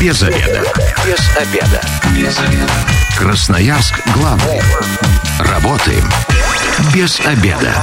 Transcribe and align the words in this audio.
Без 0.00 0.22
обеда. 0.22 0.62
Без 1.04 1.36
обеда. 1.36 1.80
Без 2.16 2.38
обеда. 2.38 2.72
Красноярск 3.18 4.00
главный. 4.14 4.62
Работаем 5.40 6.04
без 6.94 7.20
обеда. 7.20 7.74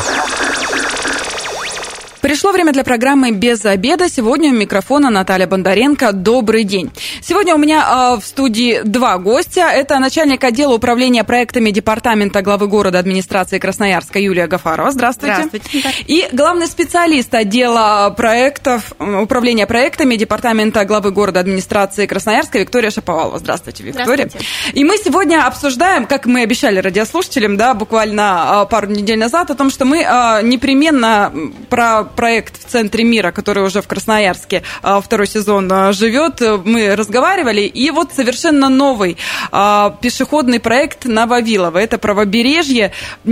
Пришло 2.21 2.51
время 2.51 2.73
для 2.73 2.83
программы 2.83 3.31
«Без 3.31 3.63
обеда». 3.65 4.09
Сегодня 4.09 4.49
у 4.49 4.53
микрофона 4.53 5.09
Наталья 5.11 5.45
Бондаренко. 5.45 6.11
Добрый 6.11 6.63
день. 6.63 6.91
Сегодня 7.27 7.55
у 7.55 7.57
меня 7.57 8.13
э, 8.15 8.21
в 8.21 8.25
студии 8.25 8.79
два 8.85 9.17
гостя. 9.17 9.69
Это 9.69 9.99
начальник 9.99 10.41
отдела 10.45 10.75
управления 10.75 11.25
проектами 11.25 11.71
Департамента 11.71 12.41
главы 12.41 12.69
города 12.69 12.99
администрации 12.99 13.59
Красноярска 13.59 14.17
Юлия 14.17 14.47
Гафарова. 14.47 14.91
Здравствуйте. 14.91 15.35
Здравствуйте. 15.35 15.89
И 16.07 16.25
главный 16.31 16.67
специалист 16.67 17.35
отдела 17.35 18.13
проектов, 18.15 18.93
управления 18.97 19.67
проектами 19.67 20.15
Департамента 20.15 20.85
главы 20.85 21.11
города 21.11 21.41
администрации 21.41 22.05
Красноярска 22.05 22.59
Виктория 22.59 22.91
Шаповалова. 22.91 23.39
Здравствуйте, 23.39 23.83
Виктория. 23.83 24.29
Здравствуйте. 24.29 24.47
И 24.71 24.85
мы 24.85 24.95
сегодня 24.95 25.45
обсуждаем, 25.45 26.05
как 26.05 26.27
мы 26.27 26.43
обещали 26.43 26.79
радиослушателям, 26.79 27.57
да, 27.57 27.73
буквально 27.73 28.63
э, 28.63 28.71
пару 28.71 28.87
недель 28.87 29.19
назад, 29.19 29.51
о 29.51 29.55
том, 29.55 29.69
что 29.69 29.83
мы 29.83 29.97
э, 29.97 30.43
непременно 30.43 31.33
про 31.69 32.05
проект 32.05 32.57
в 32.57 32.69
центре 32.69 33.03
мира, 33.03 33.31
который 33.33 33.65
уже 33.65 33.81
в 33.81 33.87
Красноярске 33.87 34.63
а, 34.81 35.01
второй 35.01 35.27
сезон 35.27 35.69
а, 35.69 35.91
живет. 35.91 36.39
Мы 36.63 36.95
разговаривали, 37.17 37.61
и 37.61 37.89
вот 37.91 38.13
совершенно 38.13 38.69
новый 38.69 39.17
а, 39.51 39.97
пешеходный 40.01 40.59
проект 40.59 41.05
на 41.05 41.25
Вавилово. 41.25 41.79
Это 41.79 41.97
правобережье. 41.97 42.91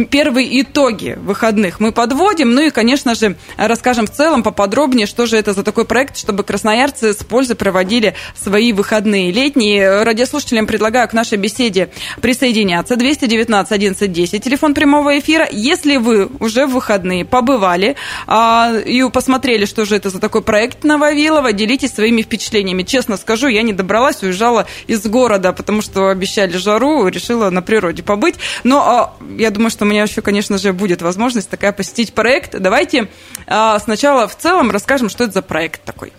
Первые 0.09 0.61
итоги 0.61 1.17
выходных 1.21 1.79
мы 1.79 1.91
подводим, 1.91 2.53
ну 2.55 2.61
и, 2.61 2.69
конечно 2.71 3.13
же, 3.13 3.35
расскажем 3.57 4.07
в 4.07 4.11
целом 4.11 4.41
поподробнее, 4.41 5.05
что 5.05 5.27
же 5.27 5.37
это 5.37 5.53
за 5.53 5.63
такой 5.63 5.85
проект, 5.85 6.17
чтобы 6.17 6.43
красноярцы 6.43 7.13
с 7.13 7.17
пользой 7.17 7.55
проводили 7.55 8.15
свои 8.35 8.73
выходные 8.73 9.31
летние. 9.31 10.03
Радиослушателям 10.03 10.65
предлагаю 10.65 11.07
к 11.07 11.13
нашей 11.13 11.37
беседе 11.37 11.89
присоединяться. 12.21 12.95
219 12.95 13.71
11 13.71 14.11
10, 14.11 14.43
телефон 14.43 14.73
прямого 14.73 15.19
эфира. 15.19 15.47
Если 15.51 15.97
вы 15.97 16.27
уже 16.39 16.65
в 16.65 16.75
выходные 16.75 17.23
побывали, 17.23 17.95
и 18.27 19.09
посмотрели, 19.13 19.65
что 19.65 19.85
же 19.85 19.95
это 19.95 20.09
за 20.09 20.19
такой 20.19 20.41
проект 20.41 20.83
на 20.83 20.97
Вавилова. 20.97 21.53
Делитесь 21.53 21.93
своими 21.93 22.21
впечатлениями. 22.21 22.83
Честно 22.83 23.17
скажу, 23.17 23.47
я 23.47 23.61
не 23.61 23.74
добралась, 23.75 24.23
уезжала 24.23 24.67
из 24.87 25.05
города, 25.05 25.53
потому 25.53 25.81
что 25.81 26.09
обещали 26.09 26.57
жару, 26.57 27.07
решила 27.07 27.49
на 27.49 27.61
природе 27.61 28.03
побыть. 28.03 28.35
Но 28.63 28.81
а, 28.81 29.13
я 29.37 29.51
думаю, 29.51 29.69
что 29.69 29.85
у 29.85 29.87
меня 29.87 30.03
еще, 30.03 30.21
конечно 30.21 30.57
же, 30.57 30.73
будет 30.73 31.01
возможность 31.01 31.49
такая 31.49 31.71
посетить 31.71 32.13
проект. 32.13 32.59
Давайте 32.59 33.09
а, 33.47 33.79
сначала 33.79 34.27
в 34.27 34.35
целом 34.37 34.71
расскажем, 34.71 35.09
что 35.09 35.23
это 35.23 35.33
за 35.33 35.41
проект 35.41 35.83
такой. 35.83 36.13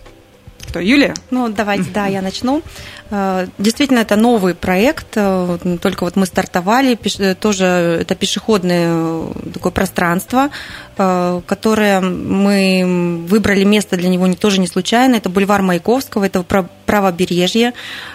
Кто, 0.67 0.79
Юлия? 0.79 1.13
Ну, 1.31 1.49
давайте, 1.49 1.89
да, 1.93 2.07
я 2.07 2.21
начну. 2.21 2.61
Э, 3.09 3.47
действительно, 3.57 3.99
это 3.99 4.17
новый 4.17 4.53
проект, 4.53 5.07
э, 5.15 5.77
только 5.81 6.03
вот 6.03 6.17
мы 6.17 6.25
стартовали, 6.25 6.97
э, 7.19 7.35
тоже 7.35 7.65
это 8.01 8.15
пешеходное 8.15 9.27
такое 9.53 9.71
пространство, 9.71 10.49
которое 10.95 12.01
мы 12.01 13.23
выбрали 13.29 13.63
место 13.63 13.97
для 13.97 14.09
него 14.09 14.27
тоже 14.33 14.59
не 14.59 14.65
случайно, 14.65 15.15
это 15.15 15.29
бульвар 15.29 15.61
Маяковского, 15.61 16.23
это 16.23 16.43
правобережье. 16.87 17.73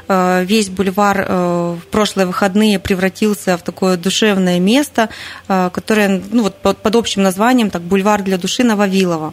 Весь 0.09 0.69
бульвар 0.69 1.25
в 1.29 1.83
прошлые 1.93 2.27
выходные 2.27 2.81
превратился 2.81 3.57
в 3.57 3.63
такое 3.63 3.97
душевное 3.97 4.59
место, 4.59 5.11
которое 5.47 6.23
ну, 6.33 6.43
вот 6.43 6.57
под 6.57 6.97
общим 6.97 7.23
названием 7.23 7.71
так, 7.71 7.83
«Бульвар 7.83 8.23
для 8.23 8.37
души 8.37 8.65
Нововилова». 8.65 9.33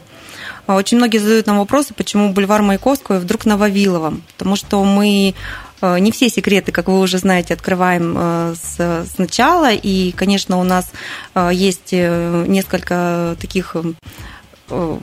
А 0.69 0.75
очень 0.75 0.97
многие 0.97 1.17
задают 1.17 1.47
нам 1.47 1.57
вопросы, 1.57 1.95
почему 1.95 2.31
бульвар 2.31 2.61
Маяковского 2.61 3.17
вдруг 3.17 3.47
на 3.47 3.57
Вавиловом. 3.57 4.21
Потому 4.37 4.55
что 4.55 4.83
мы 4.83 5.33
э, 5.81 5.99
не 5.99 6.11
все 6.11 6.29
секреты, 6.29 6.71
как 6.71 6.89
вы 6.89 6.99
уже 6.99 7.17
знаете, 7.17 7.55
открываем 7.55 8.15
э, 8.15 8.53
с, 8.53 9.07
сначала. 9.15 9.71
И, 9.71 10.11
конечно, 10.11 10.59
у 10.59 10.63
нас 10.63 10.91
э, 11.33 11.49
есть 11.51 11.91
несколько 11.91 13.35
таких 13.41 13.77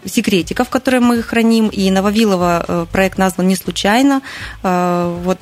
секретиков, 0.04 0.68
которые 0.68 1.00
мы 1.00 1.20
храним. 1.20 1.66
И 1.66 1.90
на 1.90 2.00
Вавилова 2.00 2.86
проект 2.92 3.18
назван 3.18 3.48
не 3.48 3.56
случайно. 3.56 4.22
Вот 4.62 5.40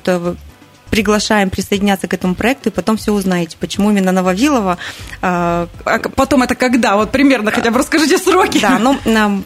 приглашаем 0.89 1.49
присоединяться 1.49 2.07
к 2.07 2.13
этому 2.13 2.35
проекту, 2.35 2.69
и 2.69 2.71
потом 2.71 2.97
все 2.97 3.11
узнаете, 3.11 3.57
почему 3.59 3.91
именно 3.91 4.11
Нововилово. 4.11 4.77
А 5.21 5.67
потом 6.15 6.43
это 6.43 6.55
когда? 6.55 6.95
Вот 6.95 7.11
примерно 7.11 7.51
хотя 7.51 7.71
бы 7.71 7.79
расскажите 7.79 8.17
сроки. 8.17 8.59
Да, 8.59 8.79
ну, 8.79 8.97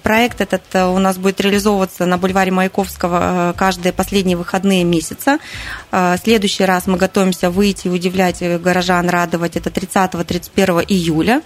проект 0.03 0.41
этот 0.41 0.63
э, 0.73 0.85
у 0.85 1.00
нас 1.00 1.17
будет 1.17 1.41
реализовываться 1.41 2.05
на 2.05 2.17
бульваре 2.17 2.51
Маяковского 2.51 3.51
э, 3.51 3.57
каждые 3.57 3.94
последние 3.94 4.38
выходные 4.38 4.83
месяца. 4.83 5.39
Э, 5.91 6.16
следующий 6.22 6.66
раз 6.66 6.88
мы 6.88 6.97
готовимся 6.97 7.50
выйти 7.50 7.88
и 7.88 7.89
удивлять 7.89 8.41
горожан, 8.61 9.09
радовать. 9.09 9.56
Это 9.56 9.69
30-31 9.69 10.85
июля. 10.88 11.41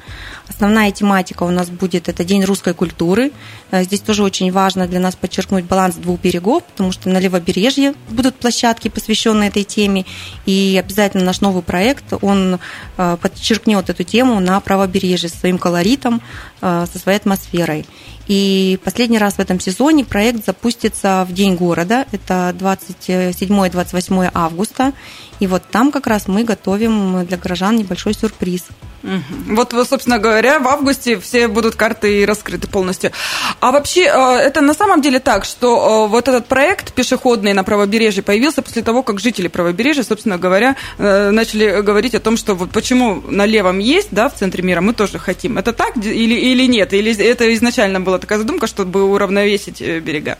Основная 0.53 0.91
тематика 0.91 1.43
у 1.43 1.49
нас 1.49 1.69
будет 1.69 2.09
это 2.09 2.23
День 2.23 2.43
русской 2.43 2.75
культуры. 2.75 3.31
Здесь 3.71 4.01
тоже 4.01 4.23
очень 4.23 4.51
важно 4.51 4.87
для 4.87 4.99
нас 4.99 5.15
подчеркнуть 5.15 5.65
баланс 5.65 5.95
двух 5.95 6.21
берегов, 6.21 6.63
потому 6.63 6.91
что 6.91 7.09
на 7.09 7.17
левобережье 7.17 7.95
будут 8.11 8.35
площадки, 8.35 8.87
посвященные 8.87 9.49
этой 9.49 9.63
теме. 9.63 10.05
И 10.45 10.79
обязательно 10.79 11.23
наш 11.23 11.41
новый 11.41 11.63
проект, 11.63 12.05
он 12.21 12.59
э, 12.97 13.17
подчеркнет 13.19 13.89
эту 13.89 14.03
тему 14.03 14.39
на 14.39 14.59
правобережье 14.59 15.27
своим 15.27 15.57
колоритом, 15.57 16.21
э, 16.61 16.85
со 16.91 16.99
своей 16.99 17.17
атмосферой. 17.17 17.87
И 18.27 18.79
последний 18.83 19.17
раз 19.17 19.33
в 19.35 19.39
этом 19.39 19.59
сезоне 19.59 20.05
проект 20.05 20.45
запустится 20.45 21.25
в 21.27 21.33
День 21.33 21.55
города, 21.55 22.05
это 22.11 22.55
27-28 22.59 24.29
августа. 24.33 24.93
И 25.39 25.47
вот 25.47 25.63
там 25.71 25.91
как 25.91 26.05
раз 26.05 26.27
мы 26.27 26.43
готовим 26.43 27.25
для 27.25 27.37
горожан 27.37 27.75
небольшой 27.75 28.13
сюрприз. 28.13 28.65
Вот, 29.03 29.73
собственно 29.87 30.17
говоря, 30.17 30.59
в 30.59 30.67
августе 30.67 31.19
все 31.19 31.47
будут 31.47 31.75
карты 31.75 32.25
раскрыты 32.25 32.67
полностью. 32.67 33.11
А 33.59 33.71
вообще, 33.71 34.03
э, 34.03 34.37
это 34.37 34.61
на 34.61 34.73
самом 34.73 35.01
деле 35.01 35.19
так, 35.19 35.43
что 35.45 36.05
э, 36.05 36.09
вот 36.09 36.27
этот 36.27 36.47
проект 36.47 36.93
пешеходный 36.93 37.53
на 37.53 37.63
правобережье 37.63 38.23
появился 38.23 38.61
после 38.61 38.81
того, 38.81 39.03
как 39.03 39.19
жители 39.19 39.49
правобережья, 39.49 40.03
собственно 40.03 40.37
говоря, 40.37 40.75
э, 40.97 41.31
начали 41.31 41.81
говорить 41.81 42.15
о 42.15 42.19
том, 42.19 42.37
что 42.37 42.55
вот 42.55 42.71
почему 42.71 43.21
на 43.27 43.45
левом 43.45 43.79
есть, 43.79 44.09
да, 44.11 44.29
в 44.29 44.35
центре 44.35 44.63
мира, 44.63 44.79
мы 44.79 44.93
тоже 44.93 45.19
хотим. 45.19 45.57
Это 45.57 45.73
так 45.73 45.97
или, 45.97 46.35
или 46.35 46.65
нет? 46.65 46.93
Или 46.93 47.15
это 47.17 47.53
изначально 47.53 47.99
была 47.99 48.19
такая 48.19 48.39
задумка, 48.39 48.67
чтобы 48.67 49.03
уравновесить 49.03 49.81
берега? 49.81 50.37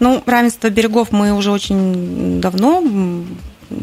Ну, 0.00 0.22
равенство 0.24 0.70
берегов 0.70 1.08
мы 1.12 1.32
уже 1.32 1.50
очень 1.50 2.40
давно 2.40 2.82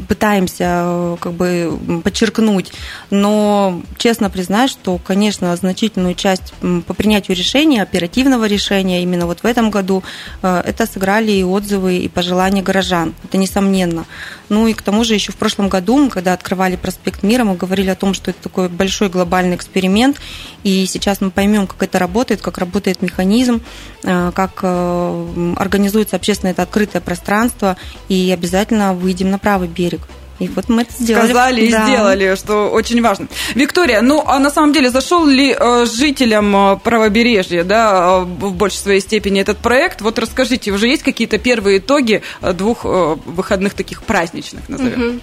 пытаемся 0.07 0.83
э, 0.85 1.17
как 1.19 1.33
бы 1.33 1.79
подчеркнуть, 2.03 2.71
но 3.09 3.81
честно 3.97 4.29
признать, 4.29 4.69
что, 4.69 4.97
конечно, 4.97 5.55
значительную 5.55 6.15
часть 6.15 6.53
по 6.87 6.93
принятию 6.93 7.37
решения, 7.37 7.81
оперативного 7.81 8.45
решения 8.45 9.03
именно 9.03 9.25
вот 9.25 9.39
в 9.41 9.45
этом 9.45 9.69
году, 9.69 10.03
э, 10.41 10.63
это 10.65 10.85
сыграли 10.85 11.31
и 11.31 11.43
отзывы, 11.43 11.97
и 11.97 12.07
пожелания 12.07 12.61
горожан, 12.61 13.13
это 13.23 13.37
несомненно. 13.37 14.05
Ну 14.49 14.67
и 14.67 14.73
к 14.73 14.81
тому 14.81 15.03
же 15.03 15.13
еще 15.13 15.31
в 15.31 15.37
прошлом 15.37 15.69
году, 15.69 16.09
когда 16.09 16.33
открывали 16.33 16.75
проспект 16.75 17.23
Мира, 17.23 17.43
мы 17.43 17.55
говорили 17.55 17.89
о 17.89 17.95
том, 17.95 18.13
что 18.13 18.31
это 18.31 18.41
такой 18.43 18.69
большой 18.69 19.09
глобальный 19.09 19.55
эксперимент, 19.55 20.19
и 20.63 20.85
сейчас 20.87 21.21
мы 21.21 21.31
поймем, 21.31 21.67
как 21.67 21.81
это 21.83 21.99
работает, 21.99 22.41
как 22.41 22.57
работает 22.57 23.01
механизм, 23.01 23.61
э, 24.03 24.31
как 24.33 24.63
организуется 24.63 26.15
общественное 26.15 26.53
это 26.53 26.63
открытое 26.63 27.01
пространство, 27.01 27.77
и 28.09 28.31
обязательно 28.31 28.93
выйдем 28.93 29.29
на 29.29 29.39
правый 29.39 29.67
берег. 29.75 30.01
И 30.39 30.49
вот 30.49 30.67
мы 30.67 30.81
это 30.81 30.91
сделали. 30.99 31.25
Сказали 31.25 31.71
да. 31.71 31.83
и 31.83 31.87
сделали, 31.87 32.35
что 32.35 32.69
очень 32.69 33.01
важно. 33.01 33.27
Виктория, 33.53 34.01
ну 34.01 34.23
а 34.25 34.39
на 34.39 34.49
самом 34.49 34.73
деле 34.73 34.89
зашел 34.89 35.25
ли 35.25 35.55
э, 35.57 35.85
жителям 35.85 36.55
э, 36.55 36.77
правобережья, 36.77 37.63
да, 37.63 38.19
э, 38.19 38.25
в 38.25 38.53
большей 38.53 38.79
своей 38.79 38.99
степени 38.99 39.39
этот 39.39 39.59
проект? 39.59 40.01
Вот 40.01 40.19
расскажите, 40.19 40.71
уже 40.71 40.87
есть 40.87 41.03
какие-то 41.03 41.37
первые 41.37 41.77
итоги 41.77 42.21
двух 42.41 42.83
выходных 42.83 43.75
таких 43.75 44.03
праздничных, 44.03 44.67
назовем? 44.67 45.07
Угу. 45.07 45.19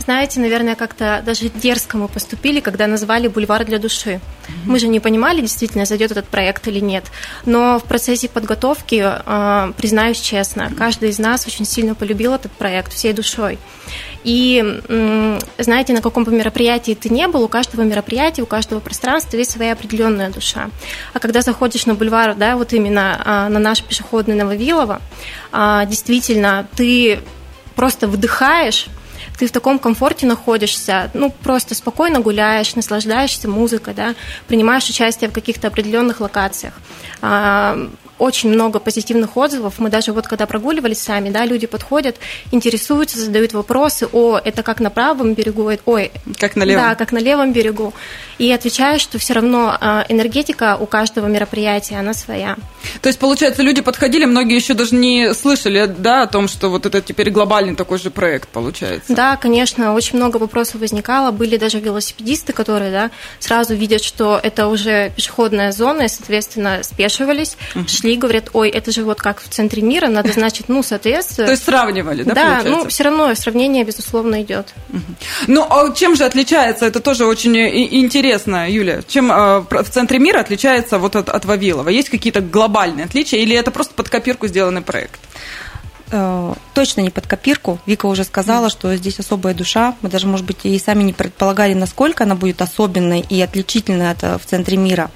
Знаете, 0.00 0.40
наверное, 0.40 0.74
как-то 0.74 1.22
даже 1.24 1.48
дерзко 1.48 1.96
мы 1.96 2.08
поступили, 2.08 2.58
когда 2.60 2.88
назвали 2.88 3.28
«Бульвар 3.28 3.64
для 3.64 3.78
души». 3.78 4.20
Угу. 4.48 4.72
Мы 4.72 4.78
же 4.80 4.88
не 4.88 4.98
понимали, 4.98 5.40
действительно, 5.42 5.84
зайдет 5.84 6.10
этот 6.10 6.26
проект 6.26 6.66
или 6.66 6.80
нет. 6.80 7.04
Но 7.44 7.78
в 7.78 7.84
процессе 7.84 8.28
подготовки, 8.28 9.12
признаюсь 9.76 10.20
честно, 10.20 10.72
каждый 10.76 11.10
из 11.10 11.18
нас 11.18 11.46
очень 11.46 11.64
сильно 11.64 11.94
полюбил 11.94 12.34
этот 12.34 12.50
проект 12.52 12.92
всей 12.92 13.12
душой. 13.12 13.58
И 14.26 15.40
знаете, 15.58 15.92
на 15.92 16.02
каком 16.02 16.24
бы 16.24 16.32
мероприятии 16.32 16.98
ты 17.00 17.10
не 17.10 17.28
был, 17.28 17.44
у 17.44 17.48
каждого 17.48 17.82
мероприятия, 17.82 18.42
у 18.42 18.46
каждого 18.46 18.80
пространства 18.80 19.36
есть 19.36 19.52
своя 19.52 19.72
определенная 19.72 20.30
душа. 20.30 20.68
А 21.12 21.20
когда 21.20 21.42
заходишь 21.42 21.86
на 21.86 21.94
бульвар, 21.94 22.34
да, 22.34 22.56
вот 22.56 22.72
именно 22.72 23.22
а, 23.24 23.48
на 23.48 23.60
наш 23.60 23.84
пешеходный 23.84 24.34
Нововилово, 24.34 25.00
а, 25.52 25.84
действительно, 25.84 26.66
ты 26.74 27.20
просто 27.76 28.08
выдыхаешь, 28.08 28.86
ты 29.38 29.46
в 29.46 29.52
таком 29.52 29.78
комфорте 29.78 30.26
находишься, 30.26 31.08
ну, 31.14 31.30
просто 31.30 31.76
спокойно 31.76 32.18
гуляешь, 32.18 32.74
наслаждаешься 32.74 33.48
музыкой, 33.48 33.94
да, 33.94 34.16
принимаешь 34.48 34.88
участие 34.88 35.30
в 35.30 35.32
каких-то 35.32 35.68
определенных 35.68 36.20
локациях. 36.20 36.74
Очень 38.18 38.50
много 38.50 38.78
позитивных 38.78 39.36
отзывов. 39.36 39.74
Мы 39.78 39.90
даже 39.90 40.12
вот 40.12 40.26
когда 40.26 40.46
прогуливались 40.46 41.00
сами, 41.00 41.30
да, 41.30 41.44
люди 41.44 41.66
подходят, 41.66 42.16
интересуются, 42.50 43.18
задают 43.18 43.52
вопросы, 43.52 44.08
о, 44.12 44.38
это 44.38 44.62
как 44.62 44.80
на 44.80 44.90
правом 44.90 45.34
берегу, 45.34 45.70
ой, 45.84 46.10
как 46.38 46.56
на 46.56 46.64
левом. 46.64 46.84
Да, 46.84 46.94
как 46.94 47.12
на 47.12 47.18
левом 47.18 47.52
берегу. 47.52 47.92
И 48.38 48.50
отвечаю, 48.52 48.98
что 48.98 49.18
все 49.18 49.34
равно 49.34 49.76
а, 49.80 50.04
энергетика 50.08 50.76
у 50.78 50.86
каждого 50.86 51.26
мероприятия, 51.26 51.96
она 51.96 52.14
своя. 52.14 52.56
То 53.00 53.08
есть, 53.08 53.18
получается, 53.18 53.62
люди 53.62 53.82
подходили, 53.82 54.24
многие 54.24 54.56
еще 54.56 54.74
даже 54.74 54.94
не 54.94 55.34
слышали, 55.34 55.86
да, 55.86 56.22
о 56.22 56.26
том, 56.26 56.48
что 56.48 56.68
вот 56.68 56.86
это 56.86 57.00
теперь 57.00 57.30
глобальный 57.30 57.74
такой 57.74 57.98
же 57.98 58.10
проект 58.10 58.48
получается. 58.48 59.14
Да, 59.14 59.36
конечно, 59.36 59.94
очень 59.94 60.16
много 60.16 60.36
вопросов 60.36 60.80
возникало. 60.80 61.30
Были 61.30 61.56
даже 61.56 61.80
велосипедисты, 61.80 62.52
которые, 62.52 62.90
да, 62.90 63.10
сразу 63.38 63.74
видят, 63.74 64.02
что 64.02 64.40
это 64.42 64.68
уже 64.68 65.10
пешеходная 65.16 65.72
зона, 65.72 66.02
и, 66.02 66.08
соответственно, 66.08 66.82
спешивались, 66.82 67.56
угу. 68.06 68.10
шли, 68.10 68.16
говорят, 68.16 68.50
ой, 68.52 68.70
это 68.70 68.90
же 68.92 69.04
вот 69.04 69.20
как 69.20 69.40
в 69.40 69.48
центре 69.48 69.82
мира, 69.82 70.08
надо, 70.08 70.32
значит, 70.32 70.68
ну, 70.68 70.82
соответственно. 70.82 71.46
То 71.46 71.52
есть 71.52 71.64
сравнивали, 71.64 72.22
да, 72.22 72.34
Да, 72.34 72.62
ну, 72.64 72.88
все 72.88 73.04
равно 73.04 73.34
сравнение, 73.34 73.84
безусловно, 73.84 74.42
идет. 74.42 74.74
Ну, 75.46 75.66
а 75.68 75.92
чем 75.94 76.16
же 76.16 76.24
отличается, 76.24 76.86
это 76.86 77.00
тоже 77.00 77.26
очень 77.26 77.56
интересно, 77.56 78.70
Юля, 78.70 79.02
чем 79.06 79.30
а, 79.32 79.60
в 79.68 79.90
центре 79.90 80.18
мира 80.18 80.40
отличается 80.40 80.98
вот 80.98 81.16
от, 81.16 81.28
от 81.28 81.44
Вавилова? 81.44 81.88
Есть 81.88 82.08
какие-то 82.08 82.40
глобальные 82.40 83.04
отличия 83.06 83.38
или 83.40 83.56
это 83.56 83.70
просто 83.70 83.94
под 83.94 84.08
копирку 84.08 84.46
сделанный 84.46 84.82
проект? 84.82 85.20
Э, 86.12 86.54
точно 86.72 87.00
не 87.00 87.10
под 87.10 87.26
копирку. 87.26 87.80
Вика 87.84 88.06
уже 88.06 88.22
сказала, 88.22 88.70
что 88.70 88.94
здесь 88.94 89.18
особая 89.18 89.54
душа. 89.54 89.96
Мы 90.02 90.08
даже, 90.08 90.26
может 90.28 90.46
быть, 90.46 90.58
и 90.64 90.78
сами 90.78 91.02
не 91.02 91.12
предполагали, 91.12 91.74
насколько 91.74 92.24
она 92.24 92.36
будет 92.36 92.62
особенной 92.62 93.20
и 93.20 93.40
отличительной 93.40 94.12
от, 94.12 94.22
э, 94.22 94.38
в 94.38 94.46
центре 94.46 94.76
мира. 94.76 95.10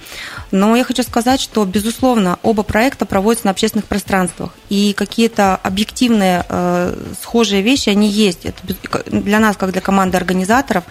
Но 0.51 0.75
я 0.75 0.83
хочу 0.83 1.05
сказать, 1.05 1.41
что, 1.41 1.65
безусловно, 1.65 2.39
оба 2.43 2.65
проекта 2.65 3.07
проводятся 3.07 3.47
на 3.47 3.53
общественных 3.53 3.87
пространствах. 3.87 4.51
И 4.69 4.93
какие-то 4.95 5.55
объективные 5.57 6.45
э, 6.49 6.97
схожие 7.23 7.63
вещи, 7.63 7.91
они 7.91 8.09
есть. 8.09 8.45
Это 8.45 8.59
для 9.07 9.39
нас, 9.39 9.57
как 9.57 9.71
для 9.71 9.81
команды 9.81 10.17
организаторов, 10.17 10.85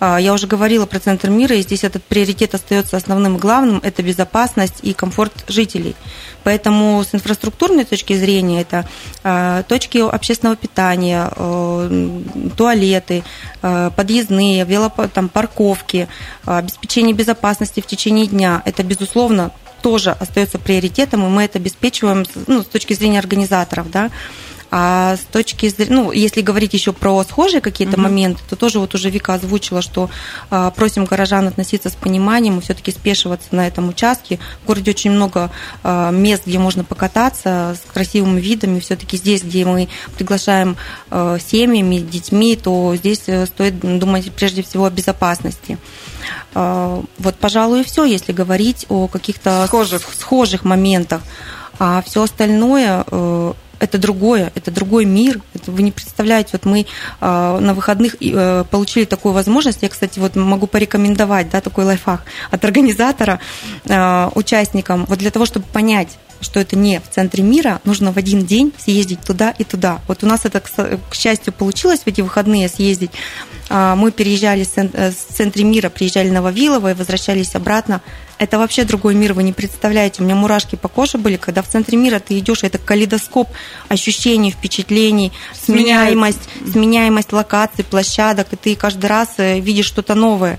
я 0.00 0.32
уже 0.32 0.46
говорила 0.46 0.86
про 0.86 0.98
Центр 0.98 1.30
мира, 1.30 1.56
и 1.56 1.62
здесь 1.62 1.84
этот 1.84 2.02
приоритет 2.04 2.54
остается 2.54 2.96
основным 2.96 3.36
и 3.36 3.38
главным– 3.38 3.80
это 3.84 4.02
безопасность 4.02 4.80
и 4.82 4.92
комфорт 4.94 5.32
жителей. 5.48 5.94
Поэтому 6.42 7.04
с 7.04 7.14
инфраструктурной 7.14 7.84
точки 7.84 8.14
зрения 8.14 8.62
это 8.62 8.88
э, 9.22 9.62
точки 9.68 9.98
общественного 9.98 10.56
питания, 10.56 11.30
туалеты, 12.56 13.24
э, 13.62 13.90
подъездные, 13.94 14.64
велоп, 14.64 15.08
там, 15.12 15.28
парковки, 15.28 16.08
обеспечение 16.46 17.14
безопасности 17.14 17.80
в 17.80 17.86
течение 17.86 18.26
дня. 18.26 18.62
Это, 18.64 18.82
безусловно, 18.82 19.50
тоже 19.82 20.10
остается 20.10 20.58
приоритетом, 20.58 21.24
и 21.24 21.28
мы 21.28 21.44
это 21.44 21.58
обеспечиваем 21.58 22.24
ну, 22.46 22.62
с 22.62 22.66
точки 22.66 22.94
зрения 22.94 23.18
организаторов. 23.18 23.90
Да? 23.90 24.10
А 24.70 25.16
с 25.16 25.20
точки 25.20 25.68
зрения, 25.68 25.94
ну, 25.94 26.12
если 26.12 26.42
говорить 26.42 26.74
еще 26.74 26.92
про 26.92 27.22
схожие 27.24 27.60
какие-то 27.60 27.94
угу. 27.94 28.02
моменты, 28.02 28.40
то 28.48 28.56
тоже 28.56 28.78
вот 28.78 28.94
уже 28.94 29.10
Вика 29.10 29.34
озвучила, 29.34 29.82
что 29.82 30.10
а, 30.50 30.70
просим 30.70 31.04
горожан 31.06 31.48
относиться 31.48 31.90
с 31.90 31.94
пониманием 31.94 32.58
и 32.58 32.60
все-таки 32.60 32.92
спешиваться 32.92 33.48
на 33.50 33.66
этом 33.66 33.88
участке. 33.88 34.38
В 34.62 34.66
городе 34.66 34.92
очень 34.92 35.10
много 35.10 35.50
а, 35.82 36.10
мест, 36.10 36.44
где 36.46 36.58
можно 36.58 36.84
покататься 36.84 37.76
с 37.76 37.92
красивыми 37.92 38.40
видами. 38.40 38.80
Все-таки 38.80 39.16
здесь, 39.16 39.42
где 39.42 39.64
мы 39.64 39.88
приглашаем 40.16 40.76
а, 41.10 41.38
семьями, 41.38 41.98
детьми, 41.98 42.56
то 42.56 42.94
здесь 42.96 43.22
э, 43.26 43.46
стоит 43.46 43.80
думать 43.80 44.30
прежде 44.32 44.62
всего 44.62 44.86
о 44.86 44.90
безопасности. 44.90 45.78
А, 46.54 47.02
вот, 47.18 47.34
пожалуй, 47.36 47.80
и 47.80 47.84
все, 47.84 48.04
если 48.04 48.32
говорить 48.32 48.86
о 48.88 49.08
каких-то 49.08 49.64
схожих, 49.66 50.02
схожих 50.18 50.64
моментах. 50.64 51.22
А 51.78 52.02
все 52.02 52.22
остальное 52.22 53.04
э, 53.10 53.52
это 53.80 53.98
другое, 53.98 54.52
это 54.54 54.70
другой 54.70 55.06
мир. 55.06 55.40
Это 55.54 55.72
вы 55.72 55.82
не 55.82 55.90
представляете, 55.90 56.50
вот 56.52 56.64
мы 56.66 56.80
э, 56.80 56.84
на 57.20 57.74
выходных 57.74 58.16
э, 58.20 58.64
получили 58.70 59.04
такую 59.04 59.32
возможность. 59.32 59.82
Я, 59.82 59.88
кстати, 59.88 60.18
вот 60.18 60.36
могу 60.36 60.66
порекомендовать, 60.66 61.50
да, 61.50 61.60
такой 61.60 61.84
лайфхак 61.84 62.22
от 62.50 62.64
организатора 62.64 63.40
э, 63.86 64.30
участникам, 64.34 65.06
вот 65.06 65.18
для 65.18 65.30
того, 65.30 65.46
чтобы 65.46 65.66
понять, 65.66 66.18
что 66.40 66.60
это 66.60 66.76
не 66.76 67.00
в 67.00 67.08
центре 67.10 67.42
мира, 67.42 67.80
нужно 67.84 68.12
в 68.12 68.16
один 68.16 68.44
день 68.44 68.72
съездить 68.78 69.20
туда 69.20 69.54
и 69.58 69.64
туда. 69.64 70.00
Вот 70.08 70.22
у 70.24 70.26
нас 70.26 70.44
это, 70.44 70.60
к 70.60 71.14
счастью, 71.14 71.52
получилось 71.52 72.00
в 72.00 72.06
эти 72.06 72.20
выходные 72.20 72.68
съездить. 72.68 73.10
А, 73.68 73.94
мы 73.94 74.10
переезжали 74.10 74.66
э, 74.76 75.12
с 75.12 75.14
центра 75.14 75.62
мира, 75.62 75.90
приезжали 75.90 76.28
на 76.30 76.42
Вавилово 76.42 76.90
и 76.90 76.94
возвращались 76.94 77.54
обратно. 77.54 78.00
Это 78.38 78.58
вообще 78.58 78.84
другой 78.84 79.14
мир, 79.14 79.32
вы 79.32 79.42
не 79.42 79.52
представляете. 79.52 80.22
У 80.22 80.24
меня 80.24 80.34
мурашки 80.34 80.74
по 80.74 80.88
коже 80.88 81.18
были, 81.18 81.36
когда 81.36 81.62
в 81.62 81.68
центре 81.68 81.96
мира 81.96 82.18
ты 82.18 82.38
идешь, 82.38 82.64
это 82.64 82.78
калейдоскоп 82.78 83.48
ощущений, 83.88 84.50
впечатлений, 84.50 85.32
сменяемость, 85.52 86.48
сменяемость 86.72 87.32
локаций, 87.32 87.84
площадок, 87.84 88.48
и 88.52 88.56
ты 88.56 88.74
каждый 88.74 89.06
раз 89.06 89.34
э, 89.36 89.60
видишь 89.60 89.86
что-то 89.86 90.14
новое. 90.14 90.58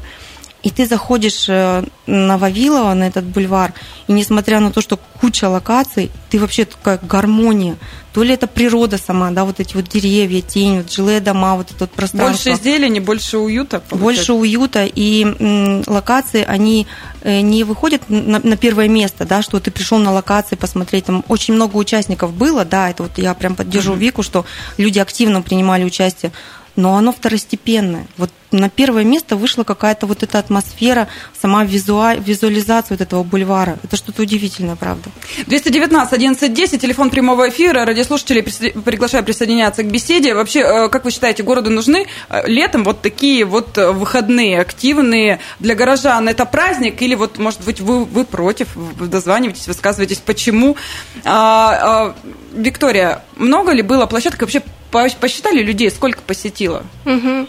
И 0.63 0.69
ты 0.69 0.85
заходишь 0.85 1.45
э, 1.49 1.83
на 2.05 2.37
Вавилова, 2.37 2.93
на 2.93 3.05
этот 3.05 3.25
бульвар, 3.25 3.73
и 4.07 4.13
несмотря 4.13 4.59
на 4.59 4.71
то, 4.71 4.81
что 4.81 4.99
куча 5.19 5.49
локаций, 5.49 6.11
ты 6.29 6.39
вообще 6.39 6.65
такая 6.65 6.99
гармония. 7.01 7.77
То 8.13 8.23
ли 8.23 8.33
это 8.33 8.45
природа 8.45 8.97
сама, 8.97 9.31
да, 9.31 9.45
вот 9.45 9.59
эти 9.59 9.75
вот 9.75 9.87
деревья, 9.87 10.41
тень, 10.41 10.77
вот 10.77 10.91
жилые 10.91 11.19
дома, 11.19 11.55
вот 11.55 11.71
это 11.71 11.79
вот 11.79 11.91
пространство. 11.91 12.49
Больше 12.49 12.63
зелени, 12.63 12.99
больше 12.99 13.37
уюта. 13.37 13.79
Получается. 13.79 14.33
Больше 14.33 14.33
уюта, 14.33 14.85
и 14.85 15.83
локации, 15.87 16.43
они 16.43 16.85
э, 17.21 17.41
не 17.41 17.63
выходят 17.63 18.03
на, 18.09 18.39
на 18.39 18.57
первое 18.57 18.87
место, 18.87 19.25
да, 19.25 19.41
что 19.41 19.59
ты 19.59 19.71
пришел 19.71 19.97
на 19.97 20.11
локации 20.11 20.55
посмотреть, 20.55 21.05
там 21.05 21.23
очень 21.27 21.55
много 21.55 21.77
участников 21.77 22.33
было, 22.33 22.65
да, 22.65 22.89
это 22.89 23.03
вот 23.03 23.17
я 23.17 23.33
прям 23.33 23.55
поддержу 23.55 23.93
mm-hmm. 23.93 23.99
Вику, 23.99 24.23
что 24.23 24.45
люди 24.77 24.99
активно 24.99 25.41
принимали 25.41 25.83
участие, 25.85 26.31
но 26.75 26.95
оно 26.95 27.11
второстепенное. 27.11 28.07
Вот 28.17 28.29
на 28.51 28.69
первое 28.69 29.03
место 29.03 29.35
вышла 29.35 29.63
какая-то 29.63 30.05
вот 30.05 30.23
эта 30.23 30.39
атмосфера, 30.39 31.07
сама 31.39 31.63
визуаль, 31.63 32.19
визуализация 32.19 32.97
вот 32.97 33.01
этого 33.01 33.23
бульвара. 33.23 33.77
Это 33.83 33.95
что-то 33.95 34.21
удивительное, 34.23 34.75
правда. 34.75 35.09
219 35.47 36.13
11 36.13 36.53
10, 36.53 36.81
телефон 36.81 37.09
прямого 37.09 37.49
эфира, 37.49 37.85
радиослушатели 37.85 38.41
приглашаю 38.41 39.23
присоединяться 39.23 39.83
к 39.83 39.87
беседе. 39.87 40.33
Вообще, 40.33 40.59
э, 40.59 40.89
как 40.89 41.05
вы 41.05 41.11
считаете, 41.11 41.43
городу 41.43 41.69
нужны 41.69 42.07
э, 42.29 42.47
летом 42.47 42.83
вот 42.83 43.01
такие 43.01 43.45
вот 43.45 43.77
э, 43.77 43.91
выходные, 43.91 44.59
активные 44.59 45.39
для 45.59 45.75
горожан? 45.75 46.27
Это 46.27 46.45
праздник 46.45 47.01
или 47.01 47.15
вот, 47.15 47.37
может 47.37 47.63
быть, 47.63 47.79
вы, 47.79 48.05
вы 48.05 48.25
против, 48.25 48.75
вы 48.75 49.07
дозваниваетесь, 49.07 49.67
высказываетесь, 49.67 50.17
почему? 50.17 50.75
А, 51.23 52.13
а, 52.13 52.15
Виктория, 52.53 53.23
много 53.35 53.71
ли 53.71 53.81
было 53.81 54.05
площадок 54.05 54.41
вообще 54.41 54.61
посчитали 54.91 55.63
людей, 55.63 55.89
сколько 55.89 56.19
посетило? 56.21 56.83
Угу. 57.05 57.47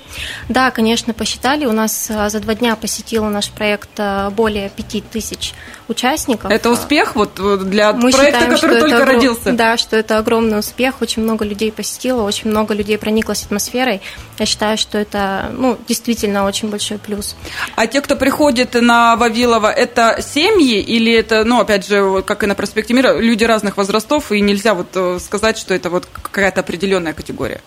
Да, 0.49 0.71
конечно, 0.71 0.92
посчитали. 1.15 1.67
У 1.67 1.73
нас 1.73 2.11
а, 2.11 2.29
за 2.29 2.41
два 2.41 2.55
дня 2.55 2.77
посетило 2.77 3.29
наш 3.29 3.51
проект 3.51 3.91
а, 3.99 4.31
более 4.31 4.71
пяти 4.71 5.01
тысяч 5.01 5.55
участников. 5.89 6.51
Это 6.51 6.71
успех 6.71 7.17
вот 7.17 7.35
для 7.69 7.93
Мы 7.93 8.11
проекта, 8.11 8.41
считаем, 8.41 8.55
который 8.55 8.81
только 8.81 8.97
это, 8.97 9.05
родился? 9.07 9.53
Да, 9.53 9.77
что 9.77 9.97
это 9.97 10.19
огромный 10.19 10.59
успех. 10.59 11.01
Очень 11.01 11.23
много 11.23 11.45
людей 11.45 11.73
посетило, 11.73 12.23
очень 12.23 12.51
много 12.51 12.75
людей 12.75 12.99
прониклось 12.99 13.45
атмосферой. 13.45 14.01
Я 14.39 14.47
считаю, 14.47 14.79
что 14.79 14.99
это 14.99 15.51
ну, 15.53 15.79
действительно 15.89 16.45
очень 16.45 16.69
большой 16.69 16.99
плюс. 16.99 17.37
А 17.77 17.87
те, 17.87 18.01
кто 18.01 18.17
приходит 18.17 18.75
на 18.75 19.17
Вавилова, 19.17 19.71
это 19.71 20.19
семьи 20.21 20.81
или 20.81 21.13
это, 21.13 21.45
ну, 21.45 21.61
опять 21.61 21.87
же, 21.87 22.23
как 22.23 22.43
и 22.43 22.47
на 22.47 22.55
проспекте 22.55 22.95
Мира, 22.95 23.19
люди 23.19 23.45
разных 23.45 23.77
возрастов, 23.77 24.33
и 24.33 24.41
нельзя 24.41 24.75
вот 24.75 24.89
э, 24.95 25.19
сказать, 25.21 25.59
что 25.59 25.75
это 25.75 25.91
вот 25.91 26.07
какая-то 26.07 26.61
определенная 26.61 27.13
категория? 27.13 27.61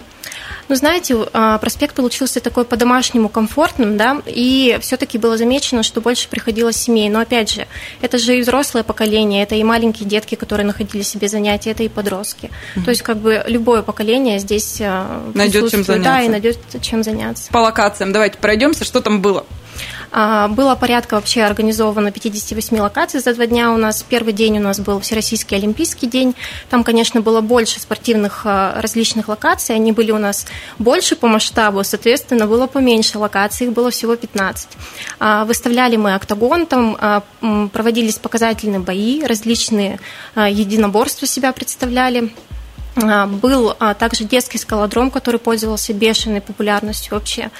Ну, 0.67 0.75
знаете, 0.75 1.15
а, 1.33 1.57
проспект 1.59 1.95
получился 1.95 2.39
такой 2.39 2.65
по-домашнему 2.65 3.29
комфортным, 3.29 3.97
да, 3.97 4.21
и 4.25 4.77
все-таки 4.81 5.17
было 5.17 5.37
замечено, 5.37 5.83
что 5.83 6.01
больше 6.01 6.27
приходило 6.27 6.71
семей. 6.71 7.09
Но 7.09 7.19
опять 7.19 7.51
же, 7.51 7.67
это 8.01 8.17
же 8.17 8.37
и 8.37 8.41
взрослое 8.41 8.83
поколение, 8.83 9.43
это 9.43 9.55
и 9.55 9.63
маленькие 9.63 10.07
детки, 10.07 10.35
которые 10.35 10.65
находили 10.65 11.03
себе 11.03 11.27
занятия, 11.27 11.71
это 11.71 11.83
и 11.83 11.89
подростки. 11.89 12.49
Mm-hmm. 12.49 12.83
То 12.83 12.89
есть, 12.89 13.01
как 13.03 13.17
бы 13.17 13.43
любое 13.47 13.81
поколение 13.81 14.39
здесь 14.39 14.79
а, 14.81 15.23
найдет 15.33 15.69
чем 15.69 15.83
заняться. 15.83 16.09
Да, 16.09 16.21
и 16.21 16.29
найдет 16.29 16.57
чем 16.81 17.03
заняться. 17.03 17.51
По 17.51 17.59
локациям 17.59 18.11
давайте 18.11 18.37
пройдемся, 18.37 18.83
что 18.85 19.01
там 19.01 19.21
было. 19.21 19.45
А, 20.17 20.47
было 20.47 20.75
порядка 20.75 21.15
вообще 21.15 21.41
организовано 21.41 22.09
58 22.09 22.79
локаций 22.79 23.19
за 23.19 23.33
два 23.33 23.47
дня 23.47 23.73
у 23.73 23.77
нас. 23.77 24.01
Первый 24.01 24.31
день 24.31 24.59
у 24.59 24.61
нас 24.61 24.79
был 24.79 25.01
Всероссийский 25.01 25.57
Олимпийский 25.57 26.07
день. 26.07 26.35
Там, 26.69 26.85
конечно, 26.85 27.19
было 27.19 27.41
больше 27.41 27.81
спортивных 27.81 28.43
а, 28.45 28.79
различных 28.81 29.27
локаций. 29.27 29.75
Они 29.75 29.91
были 29.91 30.11
у 30.11 30.17
нас 30.17 30.47
больше 30.79 31.17
по 31.17 31.27
масштабу, 31.27 31.83
соответственно, 31.83 32.47
было 32.47 32.65
поменьше 32.65 33.19
локаций. 33.19 33.67
Их 33.67 33.73
было 33.73 33.91
всего 33.91 34.15
15. 34.15 34.69
А, 35.19 35.43
выставляли 35.43 35.97
мы 35.97 36.15
октагон, 36.15 36.65
там 36.65 36.97
проводились 37.73 38.17
показательные 38.17 38.79
бои, 38.79 39.21
различные 39.23 39.99
единоборства 40.35 41.27
себя 41.27 41.51
представляли. 41.51 42.33
Был 42.95 43.73
также 43.99 44.23
детский 44.23 44.57
скалодром, 44.57 45.11
который 45.11 45.39
пользовался 45.39 45.93
бешеной 45.93 46.39
популярностью 46.39 47.13
вообще. 47.13 47.51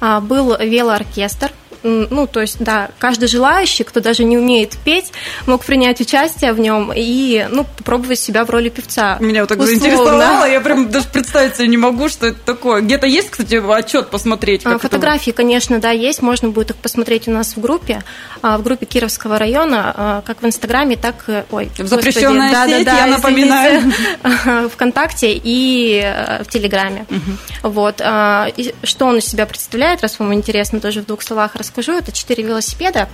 Был 0.00 0.56
велооркестр, 0.56 1.50
ну, 1.84 2.26
то 2.26 2.40
есть, 2.40 2.56
да, 2.58 2.88
каждый 2.98 3.28
желающий, 3.28 3.84
кто 3.84 4.00
даже 4.00 4.24
не 4.24 4.38
умеет 4.38 4.76
петь, 4.84 5.12
мог 5.46 5.64
принять 5.64 6.00
участие 6.00 6.52
в 6.52 6.58
нем 6.58 6.92
и, 6.94 7.46
ну, 7.50 7.64
попробовать 7.64 8.18
себя 8.18 8.44
в 8.44 8.50
роли 8.50 8.70
певца. 8.70 9.18
Меня 9.20 9.42
вот 9.42 9.50
так 9.50 9.58
условно. 9.58 9.80
заинтересовало, 9.80 10.44
я 10.46 10.60
прям 10.60 10.90
даже 10.90 11.06
представить 11.08 11.56
себе 11.56 11.68
не 11.68 11.76
могу, 11.76 12.08
что 12.08 12.28
это 12.28 12.38
такое. 12.44 12.80
Где-то 12.80 13.06
есть, 13.06 13.30
кстати, 13.30 13.60
отчет 13.72 14.08
посмотреть? 14.08 14.62
А, 14.64 14.78
фотографии, 14.78 15.30
это... 15.30 15.36
конечно, 15.36 15.78
да, 15.78 15.90
есть, 15.90 16.22
можно 16.22 16.48
будет 16.48 16.70
их 16.70 16.76
посмотреть 16.76 17.28
у 17.28 17.30
нас 17.30 17.56
в 17.56 17.60
группе, 17.60 18.02
а, 18.42 18.56
в 18.58 18.62
группе 18.62 18.86
Кировского 18.86 19.38
района, 19.38 19.92
а, 19.94 20.22
как 20.22 20.42
в 20.42 20.46
Инстаграме, 20.46 20.96
так, 20.96 21.26
ой, 21.50 21.70
в 21.78 21.86
запрещенная 21.86 22.50
господи, 22.50 22.70
сеть, 22.70 22.84
да, 22.86 22.92
да, 22.92 22.98
я 22.98 23.06
напоминаю. 23.06 23.82
ВКонтакте 24.72 25.32
и 25.32 26.00
э, 26.02 26.42
в 26.42 26.48
Телеграме. 26.48 27.06
Угу. 27.10 27.70
Вот. 27.70 27.96
Что 27.96 29.06
он 29.06 29.18
из 29.18 29.26
себя 29.26 29.46
представляет, 29.46 30.02
раз 30.02 30.18
вам 30.18 30.32
интересно, 30.34 30.80
тоже 30.80 31.02
в 31.02 31.06
двух 31.06 31.22
словах 31.22 31.54
расскажу. 31.74 31.98
Это 31.98 32.12
четыре 32.12 32.44
велосипеда. 32.44 33.08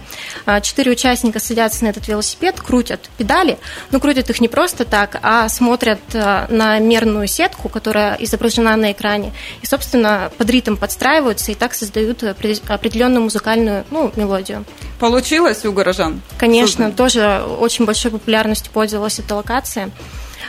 Четыре 0.62 0.92
участника 0.92 1.40
садятся 1.40 1.84
на 1.84 1.88
этот 1.88 2.06
велосипед, 2.08 2.60
крутят 2.60 3.08
педали, 3.16 3.58
но 3.90 4.00
крутят 4.00 4.28
их 4.30 4.40
не 4.40 4.48
просто 4.48 4.84
так, 4.84 5.18
а 5.22 5.48
смотрят 5.48 6.00
э, 6.12 6.46
на 6.48 6.78
мерную 6.78 7.26
сетку, 7.26 7.68
которая 7.68 8.16
изображена 8.16 8.76
на 8.76 8.92
экране, 8.92 9.32
и, 9.62 9.66
собственно, 9.66 10.30
под 10.36 10.50
ритм 10.50 10.76
подстраиваются 10.76 11.52
и 11.52 11.54
так 11.54 11.74
создают 11.74 12.22
определенную 12.22 13.22
музыкальную 13.22 13.84
ну, 13.90 14.12
мелодию. 14.16 14.64
Получилось 14.98 15.64
у 15.64 15.72
горожан? 15.72 16.20
Конечно, 16.38 16.86
Создан. 16.86 16.92
тоже 16.92 17.42
очень 17.58 17.86
большой 17.86 18.10
популярностью 18.10 18.72
пользовалась 18.72 19.18
эта 19.18 19.34
локация. 19.34 19.90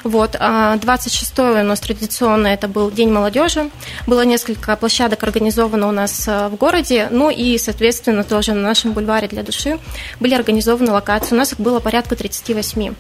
Вот, 0.03 0.31
26 0.31 1.39
а 1.39 1.61
у 1.61 1.63
нас 1.63 1.79
традиционно 1.79 2.47
это 2.47 2.67
был 2.67 2.91
День 2.91 3.11
молодежи. 3.11 3.69
Было 4.07 4.23
несколько 4.25 4.75
площадок 4.75 5.23
организовано 5.23 5.87
у 5.87 5.91
нас 5.91 6.25
а, 6.27 6.49
в 6.49 6.55
городе. 6.55 7.07
Ну 7.11 7.29
и, 7.29 7.57
соответственно, 7.57 8.23
тоже 8.23 8.53
на 8.53 8.61
нашем 8.61 8.93
бульваре 8.93 9.27
для 9.27 9.43
души 9.43 9.79
были 10.19 10.33
организованы 10.33 10.91
локации. 10.91 11.35
У 11.35 11.37
нас 11.37 11.53
их 11.53 11.59
было 11.59 11.79
порядка 11.79 12.15
38. 12.15 12.93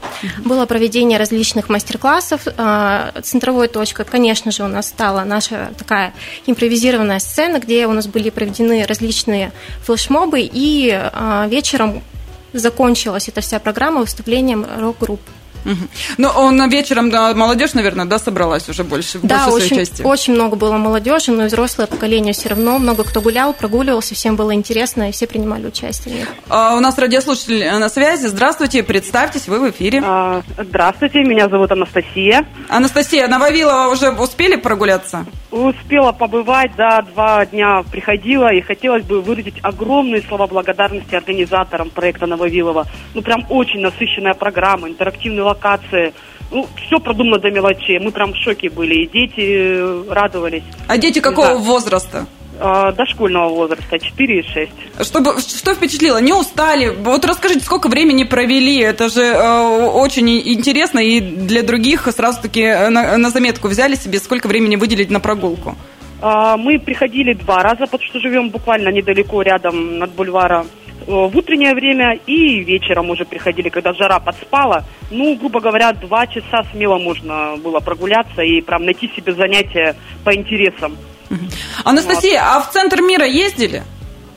Было 0.45 0.65
проведение 0.65 1.17
различных 1.17 1.69
мастер-классов. 1.69 2.41
А, 2.57 3.11
центровой 3.21 3.67
точкой, 3.67 4.05
конечно 4.05 4.51
же, 4.51 4.63
у 4.63 4.67
нас 4.67 4.87
стала 4.87 5.23
наша 5.23 5.71
такая 5.77 6.13
импровизированная 6.45 7.19
сцена, 7.19 7.59
где 7.59 7.87
у 7.87 7.93
нас 7.93 8.07
были 8.07 8.29
проведены 8.29 8.85
различные 8.85 9.51
флешмобы. 9.83 10.41
И 10.41 10.99
вечером 11.47 12.03
закончилась 12.53 13.27
эта 13.27 13.41
вся 13.41 13.59
программа 13.59 14.01
выступлением 14.01 14.65
рок-групп. 14.79 15.21
Угу. 15.65 15.75
Ну, 16.17 16.29
он 16.29 16.69
вечером 16.69 17.09
да, 17.09 17.33
молодежь, 17.33 17.73
наверное, 17.73 18.05
да, 18.05 18.19
собралась 18.19 18.67
уже 18.69 18.83
больше, 18.83 19.19
да, 19.21 19.47
больше 19.47 19.67
очень, 19.67 19.77
части. 19.77 20.01
очень 20.01 20.33
много 20.33 20.55
было 20.55 20.77
молодежи, 20.77 21.31
но 21.31 21.43
и 21.43 21.47
взрослое 21.47 21.87
поколение 21.87 22.33
все 22.33 22.49
равно. 22.49 22.79
Много 22.79 23.03
кто 23.03 23.21
гулял, 23.21 23.53
прогуливался, 23.53 24.15
всем 24.15 24.35
было 24.35 24.53
интересно, 24.53 25.09
и 25.09 25.11
все 25.11 25.27
принимали 25.27 25.67
участие. 25.67 26.25
А, 26.49 26.75
у 26.75 26.79
нас 26.79 26.97
радиослушатель 26.97 27.63
на 27.79 27.89
связи. 27.89 28.27
Здравствуйте, 28.27 28.83
представьтесь, 28.83 29.47
вы 29.47 29.59
в 29.59 29.71
эфире. 29.71 30.01
А, 30.03 30.41
здравствуйте, 30.57 31.23
меня 31.23 31.47
зовут 31.49 31.71
Анастасия. 31.71 32.45
Анастасия, 32.67 33.27
на 33.27 33.39
Вавилова 33.39 33.91
уже 33.91 34.11
успели 34.11 34.55
прогуляться? 34.55 35.25
Успела 35.51 36.13
побывать, 36.13 36.71
да, 36.77 37.01
два 37.01 37.45
дня 37.45 37.83
приходила, 37.91 38.53
и 38.53 38.61
хотелось 38.61 39.03
бы 39.03 39.21
выразить 39.21 39.55
огромные 39.61 40.21
слова 40.21 40.47
благодарности 40.47 41.13
организаторам 41.13 41.89
проекта 41.89 42.25
Нововилова. 42.25 42.87
Ну, 43.13 43.21
прям 43.21 43.45
очень 43.49 43.81
насыщенная 43.81 44.33
программа, 44.33 44.87
интерактивный 44.87 45.43
локации. 45.51 46.13
Ну, 46.51 46.67
все 46.75 46.99
продумано 46.99 47.37
до 47.37 47.49
мелочей. 47.49 47.99
Мы 47.99 48.11
прям 48.11 48.33
в 48.33 48.37
шоке 48.37 48.69
были. 48.69 49.03
И 49.03 49.07
дети 49.07 49.45
э, 49.47 50.03
радовались. 50.09 50.63
А 50.87 50.97
дети 50.97 51.19
какого 51.19 51.47
да. 51.47 51.55
возраста? 51.55 52.25
А, 52.63 52.91
дошкольного 52.91 53.49
возраста, 53.49 53.97
4 53.97 54.39
и 54.39 54.43
6. 54.43 54.71
Чтобы, 55.01 55.39
что 55.39 55.73
впечатлило? 55.73 56.21
Не 56.21 56.33
устали? 56.33 56.89
Вот 56.89 57.25
расскажите, 57.25 57.65
сколько 57.65 57.87
времени 57.87 58.23
провели? 58.23 58.77
Это 58.77 59.09
же 59.09 59.23
э, 59.23 59.87
очень 59.87 60.29
интересно, 60.29 60.99
и 60.99 61.19
для 61.19 61.63
других 61.63 62.07
сразу-таки 62.11 62.61
э, 62.61 62.89
на, 62.89 63.17
на 63.17 63.29
заметку 63.31 63.67
взяли 63.67 63.95
себе, 63.95 64.19
сколько 64.19 64.47
времени 64.47 64.75
выделить 64.75 65.09
на 65.09 65.19
прогулку? 65.19 65.75
А, 66.21 66.55
мы 66.55 66.77
приходили 66.77 67.33
два 67.33 67.63
раза, 67.63 67.87
потому 67.87 68.03
что 68.03 68.19
живем 68.19 68.49
буквально 68.49 68.89
недалеко, 68.89 69.41
рядом 69.41 69.97
над 69.97 70.11
бульвара 70.11 70.65
в 71.07 71.35
утреннее 71.35 71.73
время 71.73 72.19
и 72.25 72.59
вечером 72.63 73.09
уже 73.09 73.25
приходили, 73.25 73.69
когда 73.69 73.93
жара 73.93 74.19
подспала. 74.19 74.83
Ну, 75.09 75.35
грубо 75.35 75.59
говоря, 75.59 75.93
два 75.93 76.27
часа 76.27 76.63
смело 76.71 76.97
можно 76.97 77.57
было 77.57 77.79
прогуляться 77.79 78.41
и 78.41 78.61
прям 78.61 78.85
найти 78.85 79.11
себе 79.15 79.33
занятия 79.33 79.95
по 80.23 80.33
интересам. 80.33 80.97
Анастасия, 81.83 82.41
вот. 82.41 82.49
а 82.49 82.61
в 82.61 82.71
центр 82.71 83.01
мира 83.01 83.25
ездили? 83.25 83.83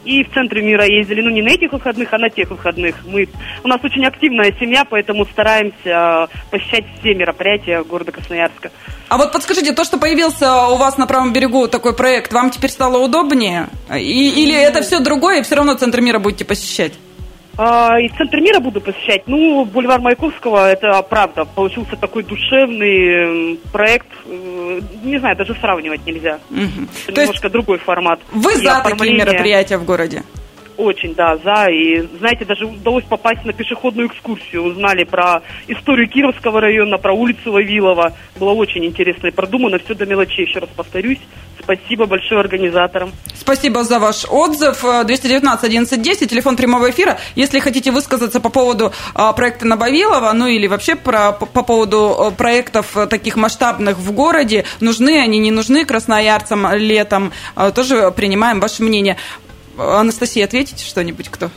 И 0.04 0.25
в 0.25 0.32
центре 0.32 0.62
мира 0.62 0.84
ездили, 0.84 1.23
ну 1.23 1.30
не 1.30 1.42
на 1.42 1.50
этих 1.50 1.73
выходных, 1.73 2.12
а 2.12 2.18
на 2.18 2.30
тех 2.30 2.50
выходных. 2.50 2.96
Мы, 3.06 3.28
у 3.62 3.68
нас 3.68 3.80
очень 3.82 4.04
активная 4.04 4.52
семья, 4.58 4.84
поэтому 4.84 5.25
стараемся 5.26 6.28
посещать 6.50 6.84
все 6.99 7.14
мероприятия 7.14 7.82
города 7.82 8.12
Красноярска. 8.12 8.70
А 9.08 9.16
вот 9.16 9.32
подскажите, 9.32 9.73
то, 9.73 9.84
что 9.84 9.99
появился 9.99 10.66
у 10.68 10.76
вас 10.76 10.96
на 10.99 11.06
правом 11.06 11.32
берегу 11.32 11.68
такой 11.68 11.94
проект, 11.94 12.32
вам 12.32 12.50
теперь 12.50 12.70
стало 12.70 12.99
удобнее? 12.99 13.68
И, 13.94 14.42
или 14.42 14.54
это 14.54 14.82
все 14.82 15.00
другое, 15.00 15.40
и 15.40 15.42
все 15.42 15.56
равно 15.56 15.75
центр 15.75 16.00
мира 16.00 16.18
будете 16.18 16.44
посещать? 16.44 16.92
А, 17.56 17.99
и 18.00 18.08
центр 18.08 18.40
мира 18.40 18.61
буду 18.61 18.80
посещать. 18.80 19.23
Ну, 19.26 19.64
бульвар 19.64 20.00
Маяковского, 20.00 20.70
это 20.70 21.00
правда, 21.02 21.44
получился 21.44 21.96
такой 21.96 22.25
душевный 22.25 23.58
проект. 23.73 24.08
Э, 24.26 24.80
не 25.04 25.18
знаю, 25.18 25.37
даже 25.37 25.54
сравнивать 25.54 26.04
нельзя. 26.06 26.38
Угу. 26.50 27.16
Немножко 27.16 27.50
другой 27.50 27.78
формат. 27.78 28.20
Вы 28.32 28.56
за 28.56 28.82
такие 28.82 29.14
мероприятия 29.14 29.78
в 29.78 29.84
городе? 29.84 30.23
Очень, 30.76 31.14
да, 31.14 31.37
за. 31.37 31.66
И, 31.71 32.00
знаете, 32.19 32.45
даже 32.45 32.66
удалось 32.66 33.04
попасть 33.04 33.45
на 33.45 33.52
пешеходную 33.52 34.09
экскурсию. 34.09 34.64
Узнали 34.64 35.04
про 35.04 35.43
историю 35.69 36.09
Кировского 36.09 36.61
района, 36.61 36.99
про 36.99 37.12
улицу 37.12 37.52
Вавилова. 37.52 38.12
Было 38.37 38.52
очень 38.52 38.85
интересно 38.85 39.28
и 39.28 39.31
продумано. 39.31 39.78
Все 39.78 39.95
до 39.95 40.07
мелочей, 40.07 40.47
еще 40.47 40.59
раз 40.59 40.71
повторюсь. 40.75 41.21
Спасибо 41.62 42.07
большое 42.07 42.40
организаторам. 42.40 43.12
Спасибо 43.35 43.85
за 43.85 43.99
ваш 43.99 44.26
отзыв. 44.28 44.83
219 44.83 45.64
11 45.64 46.31
телефон 46.31 46.57
прямого 46.57 46.90
эфира. 46.90 47.19
Если 47.37 47.59
хотите 47.59 47.90
высказаться 47.90 48.40
по 48.40 48.50
поводу 48.50 48.93
а, 49.14 49.33
проекта 49.33 49.66
Набавилова, 49.66 50.33
ну 50.33 50.47
или 50.47 50.66
вообще 50.66 50.95
про, 50.95 51.33
по 51.33 51.62
поводу 51.62 52.16
а, 52.19 52.31
проектов 52.33 52.97
таких 53.09 53.37
масштабных 53.37 53.97
в 53.97 54.12
городе, 54.12 54.64
нужны 54.81 55.21
они, 55.21 55.38
не 55.38 55.50
нужны 55.50 55.85
красноярцам 55.85 56.75
летом, 56.75 57.33
тоже 57.75 58.12
принимаем 58.14 58.61
ваше 58.61 58.83
мнение. 58.83 59.16
Анастасия, 59.78 60.45
ответите 60.45 60.85
что-нибудь, 60.85 61.28
кто? 61.28 61.50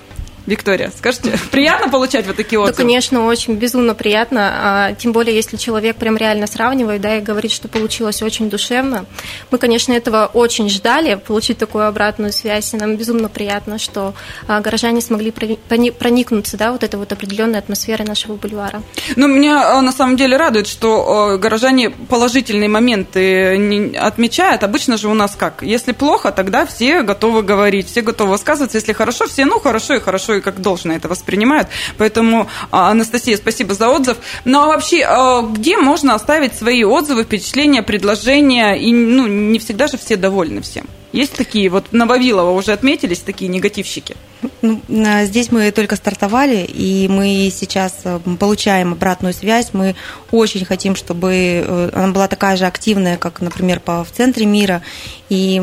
Виктория, 0.47 0.91
скажите, 0.97 1.37
приятно 1.51 1.89
получать 1.89 2.25
вот 2.25 2.37
такие 2.37 2.57
отзывы? 2.57 2.77
Да, 2.77 2.83
конечно, 2.83 3.25
очень 3.25 3.55
безумно 3.55 3.93
приятно. 3.93 4.51
А, 4.53 4.93
тем 4.93 5.11
более, 5.11 5.35
если 5.35 5.57
человек 5.57 5.97
прям 5.97 6.15
реально 6.15 6.47
сравнивает, 6.47 7.01
да, 7.01 7.17
и 7.17 7.21
говорит, 7.21 7.51
что 7.51 7.67
получилось 7.67 8.21
очень 8.21 8.49
душевно. 8.49 9.05
Мы, 9.51 9.57
конечно, 9.57 9.91
этого 9.91 10.31
очень 10.33 10.69
ждали, 10.69 11.15
получить 11.15 11.57
такую 11.57 11.85
обратную 11.85 12.31
связь. 12.31 12.73
И 12.73 12.77
нам 12.77 12.95
безумно 12.95 13.27
приятно, 13.27 13.77
что 13.77 14.13
а, 14.47 14.61
горожане 14.61 15.01
смогли 15.01 15.31
проникнуться, 15.31 16.55
да, 16.55 16.71
вот 16.71 16.83
этой 16.83 16.95
вот 16.95 17.11
определенной 17.11 17.59
атмосферой 17.59 18.07
нашего 18.07 18.35
бульвара. 18.35 18.81
Ну, 19.17 19.27
меня 19.27 19.77
а, 19.77 19.81
на 19.81 19.91
самом 19.91 20.15
деле 20.15 20.37
радует, 20.37 20.67
что 20.67 21.37
горожане 21.37 21.89
положительные 21.89 22.69
моменты 22.69 23.93
отмечают. 23.97 24.63
Обычно 24.63 24.95
же 24.95 25.09
у 25.09 25.13
нас 25.13 25.35
как? 25.35 25.61
Если 25.61 25.91
плохо, 25.91 26.31
тогда 26.31 26.65
все 26.65 27.01
готовы 27.01 27.43
говорить, 27.43 27.89
все 27.89 28.01
готовы 28.01 28.31
высказываться. 28.31 28.77
Если 28.77 28.93
хорошо, 28.93 29.27
все, 29.27 29.43
ну, 29.43 29.59
хорошо 29.59 29.95
и 29.95 29.99
хорошо 29.99 30.36
и 30.37 30.41
как 30.41 30.61
должно 30.61 30.93
это 30.93 31.07
воспринимают. 31.07 31.67
Поэтому, 31.97 32.47
а, 32.71 32.91
Анастасия, 32.91 33.37
спасибо 33.37 33.73
за 33.73 33.89
отзыв. 33.89 34.17
Ну 34.45 34.59
а 34.59 34.67
вообще, 34.67 35.03
а, 35.03 35.41
где 35.41 35.77
можно 35.77 36.15
оставить 36.15 36.55
свои 36.55 36.83
отзывы, 36.83 37.23
впечатления, 37.23 37.83
предложения? 37.83 38.73
И 38.73 38.93
ну, 38.93 39.27
не 39.27 39.59
всегда 39.59 39.87
же 39.87 39.97
все 39.97 40.15
довольны 40.15 40.61
всем. 40.61 40.87
Есть 41.17 41.33
такие, 41.33 41.67
вот 41.69 41.93
на 41.93 42.05
Вавилова 42.05 42.51
уже 42.51 42.73
отметились 42.73 43.21
такие 43.21 43.49
негативщики? 43.49 44.15
Ну, 44.61 44.81
здесь 45.23 45.51
мы 45.51 45.71
только 45.71 45.95
стартовали, 45.95 46.57
и 46.57 47.07
мы 47.07 47.51
сейчас 47.51 48.01
э, 48.03 48.19
получаем 48.39 48.93
обратную 48.93 49.33
связь. 49.33 49.69
Мы 49.73 49.95
очень 50.29 50.63
хотим, 50.63 50.95
чтобы 50.95 51.31
э, 51.33 51.89
она 51.93 52.09
была 52.09 52.27
такая 52.27 52.55
же 52.55 52.65
активная, 52.65 53.17
как, 53.17 53.41
например, 53.41 53.81
в 53.83 54.07
центре 54.15 54.45
мира. 54.45 54.83
И 55.29 55.59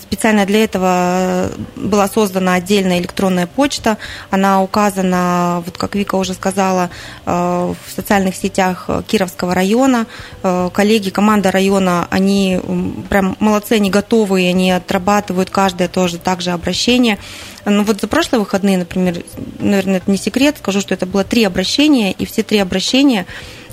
специально 0.00 0.46
для 0.46 0.64
этого 0.64 1.50
была 1.76 2.08
создана 2.08 2.54
отдельная 2.54 2.98
электронная 2.98 3.46
почта. 3.48 3.98
Она 4.30 4.62
указана, 4.62 5.62
вот 5.66 5.76
как 5.76 5.96
Вика 5.96 6.14
уже 6.14 6.34
сказала, 6.34 6.90
э, 7.26 7.30
в 7.32 7.92
социальных 7.94 8.36
сетях 8.36 8.88
Кировского 9.08 9.54
района. 9.54 10.06
Коллеги, 10.42 11.10
команда 11.10 11.50
района, 11.50 12.06
они 12.10 12.60
прям 13.08 13.36
молодцы, 13.40 13.72
они 13.72 13.90
готовы, 13.90 14.48
они 14.48 14.59
отрабатывают 14.68 15.48
каждое 15.48 15.88
тоже 15.88 16.18
также 16.18 16.50
обращение. 16.50 17.18
Ну 17.64 17.84
вот 17.84 18.00
за 18.00 18.08
прошлые 18.08 18.40
выходные, 18.40 18.78
например, 18.78 19.22
наверное, 19.58 19.98
это 19.98 20.10
не 20.10 20.18
секрет, 20.18 20.56
скажу, 20.58 20.80
что 20.80 20.92
это 20.92 21.06
было 21.06 21.24
три 21.24 21.44
обращения, 21.44 22.12
и 22.12 22.26
все 22.26 22.42
три 22.42 22.58
обращения 22.58 23.26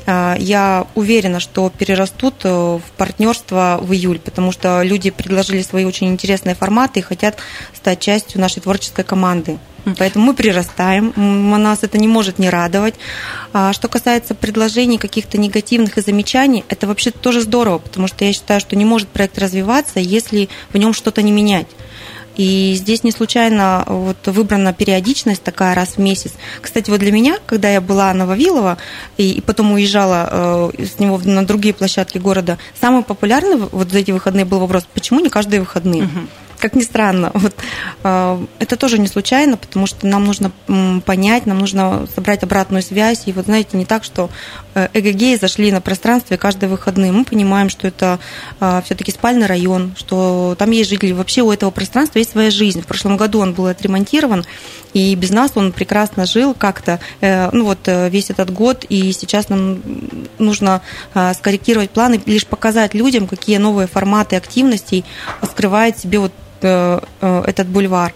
Я 0.07 0.87
уверена, 0.95 1.41
что 1.41 1.69
перерастут 1.69 2.43
в 2.43 2.81
партнерство 2.95 3.77
в 3.81 3.91
июль, 3.91 4.19
потому 4.19 4.53
что 4.53 4.81
люди 4.81 5.09
предложили 5.09 5.61
свои 5.61 5.83
очень 5.83 6.07
интересные 6.07 6.55
форматы 6.55 7.01
и 7.01 7.03
хотят 7.03 7.37
стать 7.75 7.99
частью 7.99 8.39
нашей 8.39 8.61
творческой 8.61 9.03
команды. 9.03 9.59
Поэтому 9.97 10.25
мы 10.25 10.33
прирастаем, 10.33 11.13
нас 11.15 11.79
это 11.83 11.97
не 11.97 12.07
может 12.07 12.39
не 12.39 12.49
радовать. 12.49 12.95
А 13.53 13.71
что 13.73 13.87
касается 13.87 14.35
предложений 14.35 14.97
каких-то 14.97 15.37
негативных 15.37 15.97
и 15.97 16.01
замечаний, 16.01 16.65
это 16.67 16.87
вообще 16.87 17.11
тоже 17.11 17.41
здорово, 17.41 17.77
потому 17.77 18.07
что 18.07 18.25
я 18.25 18.33
считаю, 18.33 18.59
что 18.59 18.75
не 18.75 18.85
может 18.85 19.07
проект 19.07 19.37
развиваться, 19.37 19.99
если 19.99 20.49
в 20.71 20.77
нем 20.77 20.93
что-то 20.93 21.21
не 21.21 21.31
менять. 21.31 21.67
И 22.37 22.73
здесь 22.75 23.03
не 23.03 23.11
случайно 23.11 23.83
вот 23.87 24.17
выбрана 24.27 24.73
периодичность 24.73 25.43
такая 25.43 25.75
раз 25.75 25.95
в 25.95 25.97
месяц. 25.97 26.33
Кстати, 26.61 26.89
вот 26.89 26.99
для 26.99 27.11
меня, 27.11 27.37
когда 27.45 27.69
я 27.69 27.81
была 27.81 28.13
на 28.13 28.25
Вавилова 28.25 28.77
и, 29.17 29.31
и 29.31 29.41
потом 29.41 29.71
уезжала 29.71 30.71
э, 30.77 30.85
с 30.85 30.99
него 30.99 31.19
на 31.23 31.45
другие 31.45 31.73
площадки 31.73 32.17
города, 32.17 32.57
самый 32.79 33.03
популярный 33.03 33.57
вот 33.57 33.91
за 33.91 33.99
эти 33.99 34.11
выходные 34.11 34.45
был 34.45 34.59
вопрос, 34.59 34.87
почему 34.93 35.19
не 35.19 35.29
каждые 35.29 35.59
выходные? 35.59 36.03
Угу 36.03 36.27
как 36.59 36.75
ни 36.75 36.81
странно. 36.81 37.31
Вот, 37.33 37.55
э, 38.03 38.45
это 38.59 38.75
тоже 38.75 38.99
не 38.99 39.07
случайно, 39.07 39.57
потому 39.57 39.85
что 39.87 40.07
нам 40.07 40.25
нужно 40.25 40.51
понять, 41.05 41.45
нам 41.45 41.59
нужно 41.59 42.07
собрать 42.13 42.43
обратную 42.43 42.81
связь. 42.81 43.23
И 43.27 43.31
вот 43.31 43.45
знаете, 43.45 43.77
не 43.77 43.85
так, 43.85 44.03
что 44.03 44.29
э, 44.73 44.87
эгегеи 44.93 45.35
зашли 45.35 45.71
на 45.71 45.81
пространстве 45.81 46.37
каждые 46.37 46.69
выходные. 46.69 47.11
Мы 47.11 47.25
понимаем, 47.25 47.69
что 47.69 47.87
это 47.87 48.19
э, 48.59 48.81
все-таки 48.85 49.11
спальный 49.11 49.45
район, 49.45 49.93
что 49.97 50.55
там 50.57 50.71
есть 50.71 50.89
жители. 50.89 51.11
Вообще 51.11 51.41
у 51.41 51.51
этого 51.51 51.71
пространства 51.71 52.19
есть 52.19 52.31
своя 52.31 52.51
жизнь. 52.51 52.81
В 52.81 52.87
прошлом 52.87 53.17
году 53.17 53.39
он 53.39 53.53
был 53.53 53.67
отремонтирован, 53.67 54.45
и 54.93 55.15
без 55.15 55.29
нас 55.29 55.51
он 55.55 55.71
прекрасно 55.71 56.25
жил 56.25 56.53
как-то, 56.53 56.99
э, 57.21 57.49
ну 57.51 57.65
вот 57.65 57.79
э, 57.85 58.09
весь 58.09 58.29
этот 58.29 58.51
год. 58.51 58.85
И 58.89 59.11
сейчас 59.11 59.49
нам 59.49 59.81
нужно 60.39 60.81
э, 61.13 61.33
скорректировать 61.33 61.91
планы, 61.91 62.21
лишь 62.25 62.47
показать 62.47 62.93
людям, 62.93 63.27
какие 63.27 63.57
новые 63.57 63.87
форматы 63.87 64.35
активностей 64.35 65.05
скрывает 65.43 65.97
себе 65.97 66.19
вот 66.19 66.31
этот 66.61 67.67
бульвар. 67.67 68.13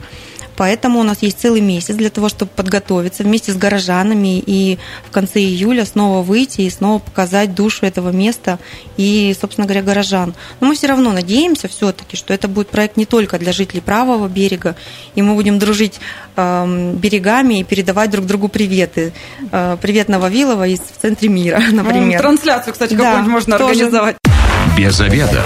Поэтому 0.62 1.00
у 1.00 1.04
нас 1.04 1.22
есть 1.22 1.40
целый 1.40 1.60
месяц 1.60 1.96
для 1.96 2.12
того, 2.12 2.30
чтобы 2.30 2.52
подготовиться 2.56 3.24
вместе 3.24 3.52
с 3.52 3.56
горожанами 3.56 4.38
и 4.38 4.78
в 5.08 5.12
конце 5.12 5.40
июля 5.40 5.86
снова 5.86 6.22
выйти 6.22 6.62
и 6.62 6.70
снова 6.70 7.00
показать 7.00 7.56
душу 7.56 7.86
этого 7.86 8.12
места 8.12 8.60
и, 8.96 9.36
собственно 9.42 9.66
говоря, 9.66 9.82
горожан. 9.82 10.36
Но 10.60 10.68
мы 10.68 10.76
все 10.76 10.86
равно 10.86 11.12
надеемся 11.14 11.68
все-таки, 11.68 12.16
что 12.16 12.32
это 12.32 12.48
будет 12.48 12.70
проект 12.70 12.96
не 12.96 13.06
только 13.08 13.40
для 13.40 13.54
жителей 13.54 13.82
правого 13.82 14.28
берега, 14.28 14.76
и 15.16 15.24
мы 15.24 15.34
будем 15.34 15.58
дружить 15.58 16.00
э, 16.36 16.94
берегами 16.96 17.62
и 17.62 17.64
передавать 17.64 18.12
друг 18.12 18.28
другу 18.28 18.48
приветы. 18.48 19.14
Э, 19.52 19.78
привет 19.82 20.10
Нововилова 20.10 20.68
из 20.68 20.80
в 20.80 21.02
центре 21.02 21.30
мира, 21.30 21.60
например. 21.72 22.20
Трансляцию, 22.20 22.74
кстати, 22.74 22.94
какую-нибудь 22.94 23.26
да, 23.26 23.32
можно 23.32 23.58
тоже. 23.58 23.72
организовать. 23.72 24.18
Без 24.78 25.00
обеда. 25.00 25.44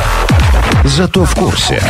Зато 0.83 1.23
в 1.23 1.35
курсе. 1.35 1.81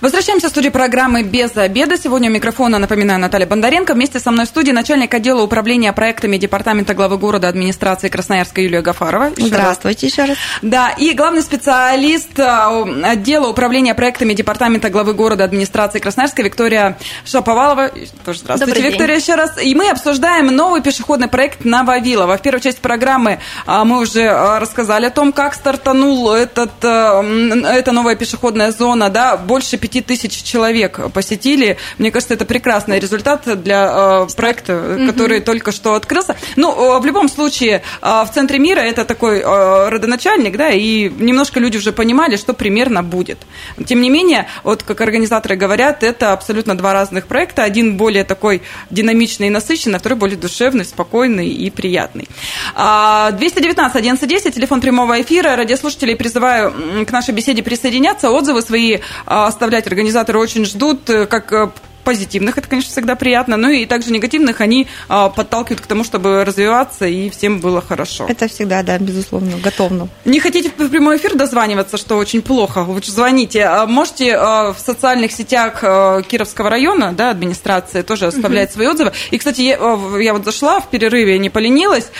Возвращаемся 0.00 0.48
в 0.48 0.50
студию 0.50 0.72
программы 0.72 1.22
«Без 1.22 1.56
обеда». 1.56 1.96
Сегодня 1.96 2.28
у 2.28 2.32
микрофона, 2.32 2.78
напоминаю, 2.78 3.18
Наталья 3.18 3.46
Бондаренко. 3.46 3.94
Вместе 3.94 4.20
со 4.20 4.30
мной 4.30 4.44
в 4.44 4.48
студии 4.48 4.70
начальник 4.70 5.14
отдела 5.14 5.40
управления 5.42 5.92
проектами 5.94 6.36
Департамента 6.36 6.92
главы 6.92 7.16
города 7.16 7.48
администрации 7.48 8.08
Красноярска 8.08 8.60
Юлия 8.60 8.82
Гафарова. 8.82 9.30
Еще 9.36 9.46
Здравствуйте 9.46 10.06
раз. 10.06 10.12
еще 10.12 10.24
раз. 10.24 10.38
Да, 10.60 10.90
и 10.90 11.12
главный 11.14 11.40
специалист 11.40 12.38
а, 12.38 12.84
отдела 13.04 13.48
управления 13.48 13.94
проектами 13.94 14.34
Департамента 14.34 14.90
главы 14.90 15.14
города 15.14 15.44
администрации 15.44 15.98
Красноярска 15.98 16.42
Виктория 16.42 16.98
Шаповалова. 17.24 17.90
Тоже 18.24 18.40
здравствуйте, 18.40 18.74
Добрый 18.74 18.90
Виктория, 18.90 19.14
день. 19.16 19.22
еще 19.22 19.34
раз. 19.34 19.52
И 19.62 19.74
мы 19.74 19.88
обсуждаем 19.88 20.48
новый 20.48 20.82
пешеходный 20.82 21.28
проект 21.28 21.64
на 21.64 21.84
Вавилова. 21.84 22.36
В 22.36 22.42
первой 22.42 22.60
части 22.60 22.80
программы 22.80 23.38
а, 23.64 23.84
мы 23.86 24.00
уже 24.00 24.28
а, 24.28 24.60
рассказали 24.60 25.06
о 25.06 25.10
том, 25.10 25.32
как 25.32 25.54
стартанул 25.54 26.32
этот, 26.32 26.84
эта 26.84 27.92
новая 27.92 28.14
пешеходная 28.14 28.72
зона. 28.72 29.08
Да, 29.08 29.38
больше 29.38 29.78
5 29.88 30.06
тысяч 30.06 30.42
человек 30.42 31.00
посетили. 31.12 31.76
Мне 31.98 32.10
кажется, 32.10 32.34
это 32.34 32.44
прекрасный 32.44 32.98
результат 32.98 33.42
для 33.62 34.26
э, 34.26 34.34
проекта, 34.36 34.98
который 35.06 35.40
только 35.40 35.72
что 35.72 35.94
открылся. 35.94 36.36
Ну, 36.56 36.72
э, 36.72 37.00
в 37.00 37.06
любом 37.06 37.28
случае, 37.28 37.82
э, 38.02 38.24
в 38.24 38.30
центре 38.32 38.58
мира 38.58 38.80
это 38.80 39.04
такой 39.04 39.42
родоначальник, 39.42 40.56
да, 40.56 40.70
и 40.70 41.08
немножко 41.08 41.60
люди 41.60 41.76
уже 41.76 41.92
понимали, 41.92 42.36
что 42.36 42.52
примерно 42.52 43.02
будет. 43.02 43.38
Тем 43.86 44.00
не 44.00 44.10
менее, 44.10 44.48
вот 44.64 44.82
как 44.82 45.00
организаторы 45.00 45.56
говорят, 45.56 46.02
это 46.02 46.32
абсолютно 46.32 46.76
два 46.76 46.92
разных 46.92 47.26
проекта. 47.26 47.62
Один 47.62 47.96
более 47.96 48.24
такой 48.24 48.62
динамичный 48.90 49.48
и 49.48 49.50
насыщенный, 49.50 49.96
а 49.96 49.98
второй 49.98 50.18
более 50.18 50.36
душевный, 50.36 50.84
спокойный 50.84 51.48
и 51.48 51.70
приятный. 51.70 52.28
219 52.74 53.96
1110, 53.96 54.54
телефон 54.54 54.80
прямого 54.80 55.20
эфира. 55.20 55.56
Радиослушателей 55.56 56.16
призываю 56.16 56.72
к 57.06 57.12
нашей 57.12 57.34
беседе 57.34 57.62
присоединяться, 57.62 58.30
отзывы 58.30 58.62
свои 58.62 58.98
оставлять 59.26 59.75
сказать, 59.76 59.86
организаторы 59.86 60.38
очень 60.38 60.64
ждут, 60.64 61.08
э, 61.10 61.26
как 61.26 61.52
э, 61.52 61.70
позитивных, 62.04 62.56
это, 62.56 62.68
конечно, 62.68 62.90
всегда 62.92 63.16
приятно, 63.16 63.56
но 63.56 63.68
и 63.68 63.84
также 63.84 64.12
негативных 64.12 64.60
они 64.60 64.86
а, 65.08 65.28
подталкивают 65.28 65.80
к 65.80 65.86
тому, 65.88 66.04
чтобы 66.04 66.44
развиваться 66.44 67.04
и 67.04 67.28
всем 67.30 67.58
было 67.58 67.82
хорошо. 67.82 68.26
Это 68.28 68.46
всегда, 68.46 68.84
да, 68.84 68.96
безусловно, 68.96 69.58
готовно. 69.58 70.08
Не 70.24 70.38
хотите 70.38 70.70
в 70.70 70.88
прямой 70.88 71.16
эфир 71.16 71.34
дозваниваться, 71.34 71.96
что 71.96 72.16
очень 72.16 72.42
плохо, 72.42 72.84
вы 72.84 73.02
звоните. 73.04 73.64
А 73.64 73.86
можете 73.86 74.36
а, 74.36 74.72
в 74.72 74.78
социальных 74.78 75.32
сетях 75.32 75.80
а, 75.82 76.22
Кировского 76.22 76.70
района, 76.70 77.12
да, 77.12 77.30
администрация 77.30 78.04
тоже 78.04 78.26
оставлять 78.26 78.68
угу. 78.68 78.74
свои 78.74 78.86
отзывы. 78.86 79.12
И, 79.32 79.38
кстати, 79.38 79.62
я, 79.62 79.76
я 80.20 80.32
вот 80.32 80.44
зашла 80.44 80.78
в 80.78 80.88
перерыве, 80.88 81.38
не 81.38 81.50
поленилась, 81.50 82.12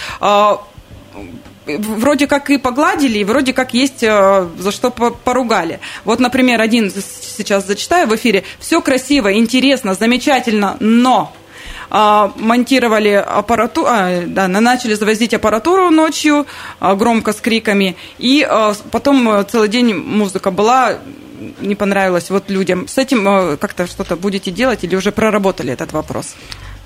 вроде 1.66 2.26
как 2.26 2.50
и 2.50 2.58
погладили, 2.58 3.18
и 3.18 3.24
вроде 3.24 3.52
как 3.52 3.74
есть 3.74 4.02
э, 4.02 4.48
за 4.58 4.72
что 4.72 4.90
поругали. 4.90 5.80
Вот, 6.04 6.20
например, 6.20 6.60
один 6.60 6.90
сейчас 6.90 7.66
зачитаю 7.66 8.06
в 8.06 8.14
эфире. 8.16 8.44
Все 8.58 8.80
красиво, 8.80 9.32
интересно, 9.32 9.94
замечательно, 9.94 10.76
но 10.80 11.32
а, 11.90 12.32
монтировали 12.36 13.10
аппаратуру, 13.10 13.86
а, 13.88 14.22
да, 14.26 14.48
начали 14.48 14.94
завозить 14.94 15.34
аппаратуру 15.34 15.90
ночью 15.90 16.46
а, 16.80 16.94
громко 16.94 17.32
с 17.32 17.36
криками, 17.36 17.96
и 18.18 18.46
а, 18.48 18.74
потом 18.90 19.28
э, 19.28 19.44
целый 19.44 19.68
день 19.68 19.94
музыка 19.94 20.50
была, 20.50 20.98
не 21.60 21.74
понравилась 21.74 22.30
вот 22.30 22.50
людям. 22.50 22.88
С 22.88 22.98
этим 22.98 23.28
э, 23.28 23.56
как-то 23.56 23.86
что-то 23.86 24.16
будете 24.16 24.50
делать 24.50 24.84
или 24.84 24.96
уже 24.96 25.12
проработали 25.12 25.72
этот 25.72 25.92
вопрос? 25.92 26.34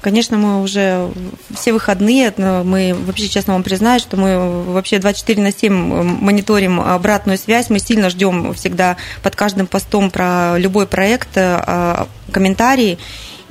Конечно, 0.01 0.39
мы 0.39 0.63
уже 0.63 1.11
все 1.55 1.73
выходные, 1.73 2.33
мы 2.37 2.95
вообще 2.95 3.29
честно 3.29 3.53
вам 3.53 3.63
признаюсь, 3.63 4.03
что 4.03 4.17
мы 4.17 4.65
вообще 4.65 4.99
24 4.99 5.43
на 5.43 5.53
7 5.53 5.73
мониторим 5.73 6.81
обратную 6.81 7.37
связь, 7.37 7.69
мы 7.69 7.79
сильно 7.79 8.09
ждем 8.09 8.55
всегда 8.55 8.97
под 9.23 9.37
каждым 9.37 9.67
постом 9.67 10.11
про 10.11 10.57
любой 10.57 10.87
проект 10.87 11.31
а, 11.37 12.09
комментарии, 12.33 12.99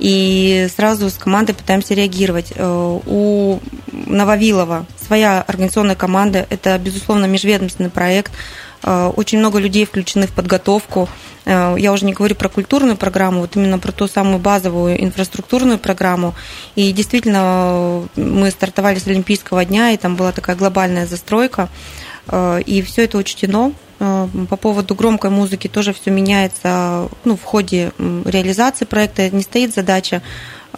и 0.00 0.66
сразу 0.74 1.10
с 1.10 1.14
командой 1.14 1.52
пытаемся 1.52 1.92
реагировать. 1.92 2.54
Э, 2.56 2.98
у 3.04 3.60
Нововилова 3.92 4.86
своя 5.06 5.42
организационная 5.42 5.94
команда, 5.94 6.46
это, 6.48 6.78
безусловно, 6.78 7.26
межведомственный 7.26 7.90
проект, 7.90 8.32
Э, 8.32 8.69
очень 8.82 9.38
много 9.38 9.58
людей 9.58 9.84
включены 9.84 10.26
в 10.26 10.32
подготовку. 10.32 11.08
Э, 11.44 11.74
я 11.78 11.92
уже 11.92 12.04
не 12.04 12.12
говорю 12.12 12.34
про 12.34 12.48
культурную 12.48 12.96
программу, 12.96 13.40
вот 13.40 13.56
именно 13.56 13.78
про 13.78 13.92
ту 13.92 14.08
самую 14.08 14.38
базовую 14.38 15.02
инфраструктурную 15.02 15.78
программу. 15.78 16.34
И 16.76 16.92
действительно, 16.92 18.08
мы 18.16 18.50
стартовали 18.50 18.98
с 18.98 19.06
Олимпийского 19.06 19.64
дня, 19.64 19.90
и 19.90 19.96
там 19.96 20.16
была 20.16 20.32
такая 20.32 20.56
глобальная 20.56 21.06
застройка. 21.06 21.68
Э, 22.28 22.60
и 22.64 22.82
все 22.82 23.04
это 23.04 23.18
учтено. 23.18 23.72
По 23.98 24.56
поводу 24.56 24.94
громкой 24.94 25.28
музыки 25.28 25.68
тоже 25.68 25.92
все 25.92 26.10
меняется 26.10 27.06
ну, 27.24 27.36
в 27.36 27.42
ходе 27.42 27.92
реализации 27.98 28.86
проекта. 28.86 29.28
Не 29.28 29.42
стоит 29.42 29.74
задача 29.74 30.22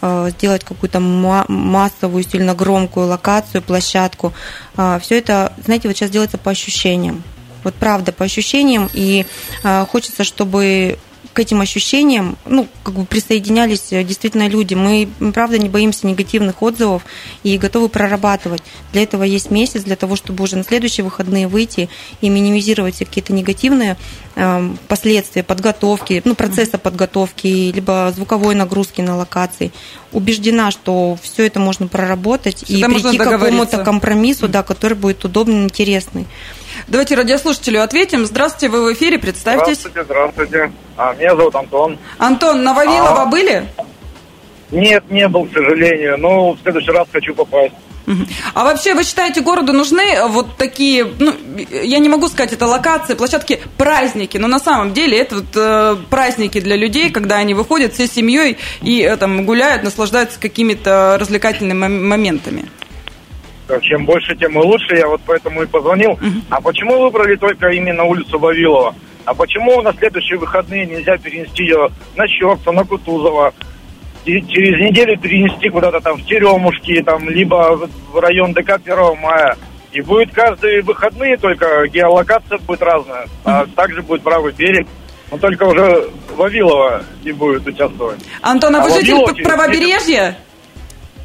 сделать 0.01 0.65
какую-то 0.65 0.99
массовую, 0.99 2.25
сильно 2.25 2.53
громкую 2.53 3.07
локацию, 3.07 3.61
площадку. 3.61 4.33
Все 4.73 5.17
это, 5.17 5.53
знаете, 5.63 5.87
вот 5.87 5.95
сейчас 5.95 6.09
делается 6.09 6.37
по 6.37 6.51
ощущениям. 6.51 7.23
Вот 7.63 7.73
правда, 7.75 8.11
по 8.11 8.25
ощущениям. 8.25 8.89
И 8.93 9.25
э, 9.63 9.85
хочется, 9.89 10.23
чтобы 10.23 10.97
к 11.33 11.39
этим 11.39 11.61
ощущениям, 11.61 12.37
ну, 12.45 12.67
как 12.83 12.93
бы 12.93 13.05
присоединялись 13.05 13.91
э, 13.91 14.03
действительно 14.03 14.47
люди. 14.47 14.75
Мы, 14.75 15.09
правда, 15.33 15.57
не 15.57 15.67
боимся 15.67 16.05
негативных 16.05 16.61
отзывов 16.61 17.03
и 17.41 17.57
готовы 17.57 17.89
прорабатывать. 17.89 18.61
Для 18.91 19.03
этого 19.03 19.23
есть 19.23 19.49
месяц, 19.49 19.83
для 19.83 19.95
того, 19.95 20.15
чтобы 20.15 20.43
уже 20.43 20.55
на 20.55 20.63
следующие 20.63 21.03
выходные 21.03 21.47
выйти 21.47 21.89
и 22.21 22.29
минимизировать 22.29 22.99
какие-то 22.99 23.33
негативные 23.33 23.97
э, 24.35 24.69
последствия 24.87 25.43
подготовки, 25.43 26.21
ну, 26.23 26.35
процесса 26.35 26.77
подготовки, 26.77 27.47
либо 27.73 28.13
звуковой 28.15 28.53
нагрузки 28.53 29.01
на 29.01 29.17
локации. 29.17 29.71
Убеждена, 30.11 30.69
что 30.69 31.17
все 31.21 31.47
это 31.47 31.59
можно 31.59 31.87
проработать 31.87 32.63
Всегда 32.63 32.87
и 32.87 32.91
прийти 32.91 33.17
к 33.17 33.23
какому-то 33.23 33.83
компромиссу, 33.83 34.47
да, 34.47 34.61
который 34.61 34.95
будет 34.95 35.25
удобный, 35.25 35.63
интересный. 35.63 36.27
Давайте 36.87 37.15
радиослушателю 37.15 37.81
ответим. 37.81 38.25
Здравствуйте, 38.25 38.69
вы 38.69 38.91
в 38.91 38.93
эфире, 38.93 39.17
представьтесь. 39.17 39.79
Здравствуйте, 39.79 40.03
здравствуйте. 40.03 40.71
А, 40.97 41.13
меня 41.13 41.35
зовут 41.35 41.55
Антон. 41.55 41.97
Антон, 42.17 42.63
на 42.63 42.73
Вавилова 42.73 43.23
а, 43.23 43.25
были? 43.25 43.65
Нет, 44.71 45.03
не 45.09 45.27
был, 45.27 45.45
к 45.45 45.53
сожалению. 45.53 46.17
Но 46.17 46.53
в 46.53 46.59
следующий 46.61 46.91
раз 46.91 47.07
хочу 47.11 47.33
попасть. 47.33 47.73
А 48.53 48.63
вообще, 48.63 48.93
вы 48.93 49.03
считаете, 49.03 49.41
городу 49.41 49.71
нужны 49.71 50.27
вот 50.27 50.57
такие, 50.57 51.05
ну, 51.19 51.33
я 51.71 51.99
не 51.99 52.09
могу 52.09 52.27
сказать, 52.27 52.51
это 52.51 52.67
локации, 52.67 53.13
площадки, 53.13 53.61
праздники, 53.77 54.37
но 54.37 54.47
на 54.47 54.59
самом 54.59 54.93
деле 54.93 55.17
это 55.17 55.35
вот 55.35 55.45
э, 55.55 55.95
праздники 56.09 56.59
для 56.59 56.75
людей, 56.75 57.11
когда 57.11 57.37
они 57.37 57.53
выходят 57.53 57.93
всей 57.93 58.07
семьей 58.07 58.57
и 58.81 59.01
э, 59.01 59.15
там 59.15 59.45
гуляют, 59.45 59.83
наслаждаются 59.83 60.37
какими-то 60.37 61.17
развлекательными 61.17 61.87
моментами. 61.87 62.69
Чем 63.81 64.05
больше, 64.05 64.35
тем 64.35 64.53
и 64.59 64.63
лучше. 64.63 64.95
Я 64.95 65.07
вот 65.07 65.21
поэтому 65.25 65.63
и 65.63 65.65
позвонил. 65.65 66.19
А 66.49 66.61
почему 66.61 67.01
выбрали 67.01 67.35
только 67.35 67.69
именно 67.69 68.03
улицу 68.03 68.39
Вавилова? 68.39 68.95
А 69.25 69.33
почему 69.33 69.81
на 69.81 69.93
следующие 69.93 70.37
выходные 70.37 70.85
нельзя 70.85 71.17
перенести 71.17 71.63
ее 71.63 71.89
на 72.15 72.27
Щерца, 72.27 72.71
на 72.71 72.83
Кутузова, 72.83 73.53
через 74.25 74.79
неделю 74.79 75.19
перенести 75.19 75.69
куда-то 75.69 75.99
там 75.99 76.17
в 76.17 76.25
Теремушки, 76.25 77.01
там, 77.03 77.29
либо 77.29 77.89
в 78.11 78.19
район 78.19 78.53
ДК 78.53 78.71
1 78.71 78.95
мая. 79.21 79.57
И 79.91 80.01
будет 80.01 80.33
каждые 80.33 80.81
выходные, 80.81 81.37
только 81.37 81.87
геолокация 81.87 82.57
будет 82.59 82.81
разная. 82.81 83.27
А 83.43 83.65
также 83.75 84.01
будет 84.01 84.23
правый 84.23 84.51
берег. 84.53 84.87
Но 85.31 85.37
только 85.37 85.63
уже 85.63 86.09
Вавилова 86.35 87.03
не 87.23 87.31
будет 87.31 87.65
участвовать. 87.67 88.19
Антон, 88.41 88.75
а, 88.75 88.81
а 88.81 88.83
вы 88.83 88.91
житель 88.91 89.43
правобережья? 89.43 90.37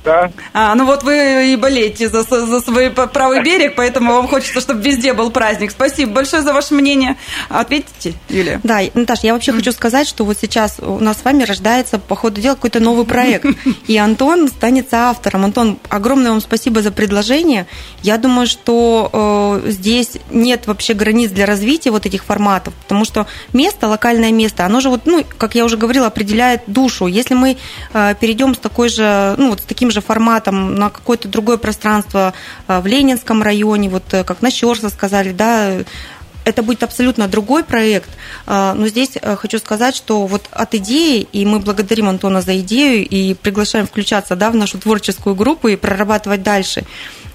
Да. 0.04 0.30
А, 0.52 0.74
ну 0.74 0.87
вот 0.87 1.02
вы 1.02 1.52
и 1.52 1.56
болеете 1.56 2.08
за, 2.08 2.22
за 2.22 2.61
свой 2.61 2.90
правый 2.90 3.42
берег, 3.42 3.74
поэтому 3.76 4.12
вам 4.12 4.28
хочется, 4.28 4.61
чтобы 4.61 4.82
везде 4.82 5.12
был 5.12 5.30
праздник. 5.30 5.70
Спасибо 5.70 6.12
большое 6.12 6.42
за 6.42 6.52
ваше 6.52 6.74
мнение. 6.74 7.16
Ответите, 7.48 8.14
Юлия? 8.28 8.61
Да, 8.62 8.80
Наташа, 8.94 9.26
я 9.26 9.34
вообще 9.34 9.52
хочу 9.52 9.72
сказать, 9.72 10.08
что 10.08 10.24
вот 10.24 10.38
сейчас 10.40 10.78
у 10.78 10.98
нас 10.98 11.18
с 11.18 11.24
вами 11.24 11.44
рождается, 11.44 11.98
по 11.98 12.16
ходу 12.16 12.40
дела, 12.40 12.54
какой-то 12.54 12.80
новый 12.80 13.04
проект. 13.04 13.46
И 13.87 13.96
Антон 13.96 14.48
станет 14.48 14.92
автором. 14.92 15.44
Антон, 15.44 15.78
огромное 15.88 16.30
вам 16.30 16.40
спасибо 16.40 16.82
за 16.82 16.90
предложение. 16.90 17.66
Я 18.02 18.18
думаю, 18.18 18.46
что 18.46 19.61
э, 19.64 19.70
здесь 19.70 20.18
нет 20.30 20.66
вообще 20.66 20.94
границ 20.94 21.30
для 21.30 21.46
развития 21.46 21.90
вот 21.90 22.06
этих 22.06 22.24
форматов, 22.24 22.74
потому 22.74 23.04
что 23.04 23.26
место, 23.52 23.88
локальное 23.88 24.32
место, 24.32 24.64
оно 24.64 24.80
же 24.80 24.88
вот, 24.88 25.02
ну, 25.06 25.24
как 25.37 25.54
я 25.54 25.64
уже 25.64 25.76
говорила, 25.76 26.06
определяет 26.06 26.62
душу. 26.66 27.06
Если 27.06 27.34
мы 27.34 27.56
э, 27.92 28.14
перейдем 28.20 28.54
с 28.54 28.58
такой 28.58 28.88
же, 28.88 29.34
ну, 29.37 29.50
вот 29.50 29.61
с 29.61 29.64
таким 29.64 29.88
таким 29.88 29.90
же 29.90 30.01
форматом 30.01 30.74
на 30.74 30.90
какое-то 30.90 31.29
другое 31.29 31.57
пространство 31.57 32.33
э, 32.66 32.81
в 32.81 32.87
Ленинском 32.87 33.42
районе, 33.42 33.88
вот 33.88 34.03
э, 34.12 34.24
как 34.24 34.42
на 34.42 34.51
Щерса 34.51 34.90
сказали, 34.90 35.33
да, 35.33 35.79
это 36.44 36.62
будет 36.62 36.83
абсолютно 36.83 37.27
другой 37.27 37.62
проект, 37.64 38.11
э, 38.46 38.74
но 38.77 38.88
здесь 38.88 39.16
хочу 39.37 39.59
сказать, 39.59 39.96
что 39.96 40.27
вот 40.27 40.48
от 40.51 40.74
идеи, 40.74 41.27
и 41.33 41.46
мы 41.46 41.59
благодарим 41.59 42.09
Антона 42.09 42.42
за 42.42 42.59
идею 42.61 43.07
и 43.09 43.35
приглашаем 43.35 43.87
включаться 43.87 44.37
да, 44.37 44.51
в 44.51 44.57
нашу 44.57 44.79
творческую 44.79 45.35
группу 45.35 45.68
и 45.68 45.77
прорабатывать 45.77 46.42
дальше. 46.42 46.85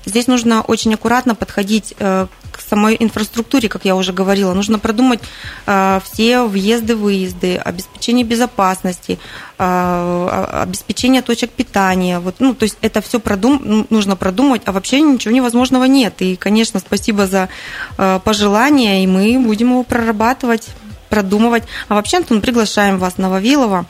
Здесь 0.06 0.28
нужно 0.28 0.62
очень 0.62 0.94
аккуратно 0.94 1.34
подходить 1.34 1.96
к 1.98 2.28
самой 2.62 2.98
инфраструктуре, 3.00 3.70
как 3.70 3.86
я 3.86 3.96
уже 3.96 4.14
говорила. 4.14 4.54
Нужно 4.54 4.80
продумать 4.80 5.20
э, 5.66 6.00
все 6.04 6.44
въезды-выезды, 6.44 7.58
обеспечение 7.58 8.26
безопасности, 8.26 9.20
э, 9.58 10.50
обеспечение 10.64 11.22
точек 11.22 11.52
питания. 11.52 12.20
Вот, 12.20 12.36
ну, 12.40 12.54
то 12.54 12.64
есть 12.64 12.78
это 12.82 13.02
все 13.02 13.20
продум... 13.20 13.88
нужно 13.90 14.16
продумать, 14.16 14.62
а 14.66 14.72
вообще 14.72 15.02
ничего 15.02 15.34
невозможного 15.34 15.86
нет. 15.86 16.22
И, 16.22 16.36
конечно, 16.36 16.80
спасибо 16.80 17.28
за 17.28 17.50
э, 17.98 18.20
пожелания, 18.24 19.04
и 19.04 19.08
мы 19.08 19.40
будем 19.40 19.72
его 19.72 19.84
прорабатывать 19.84 20.70
продумывать. 21.10 21.64
А 21.90 21.94
вообще, 21.94 22.18
Антон, 22.18 22.42
приглашаем 22.42 22.98
вас 22.98 23.20
на 23.20 23.30
Вавилова. 23.30 23.86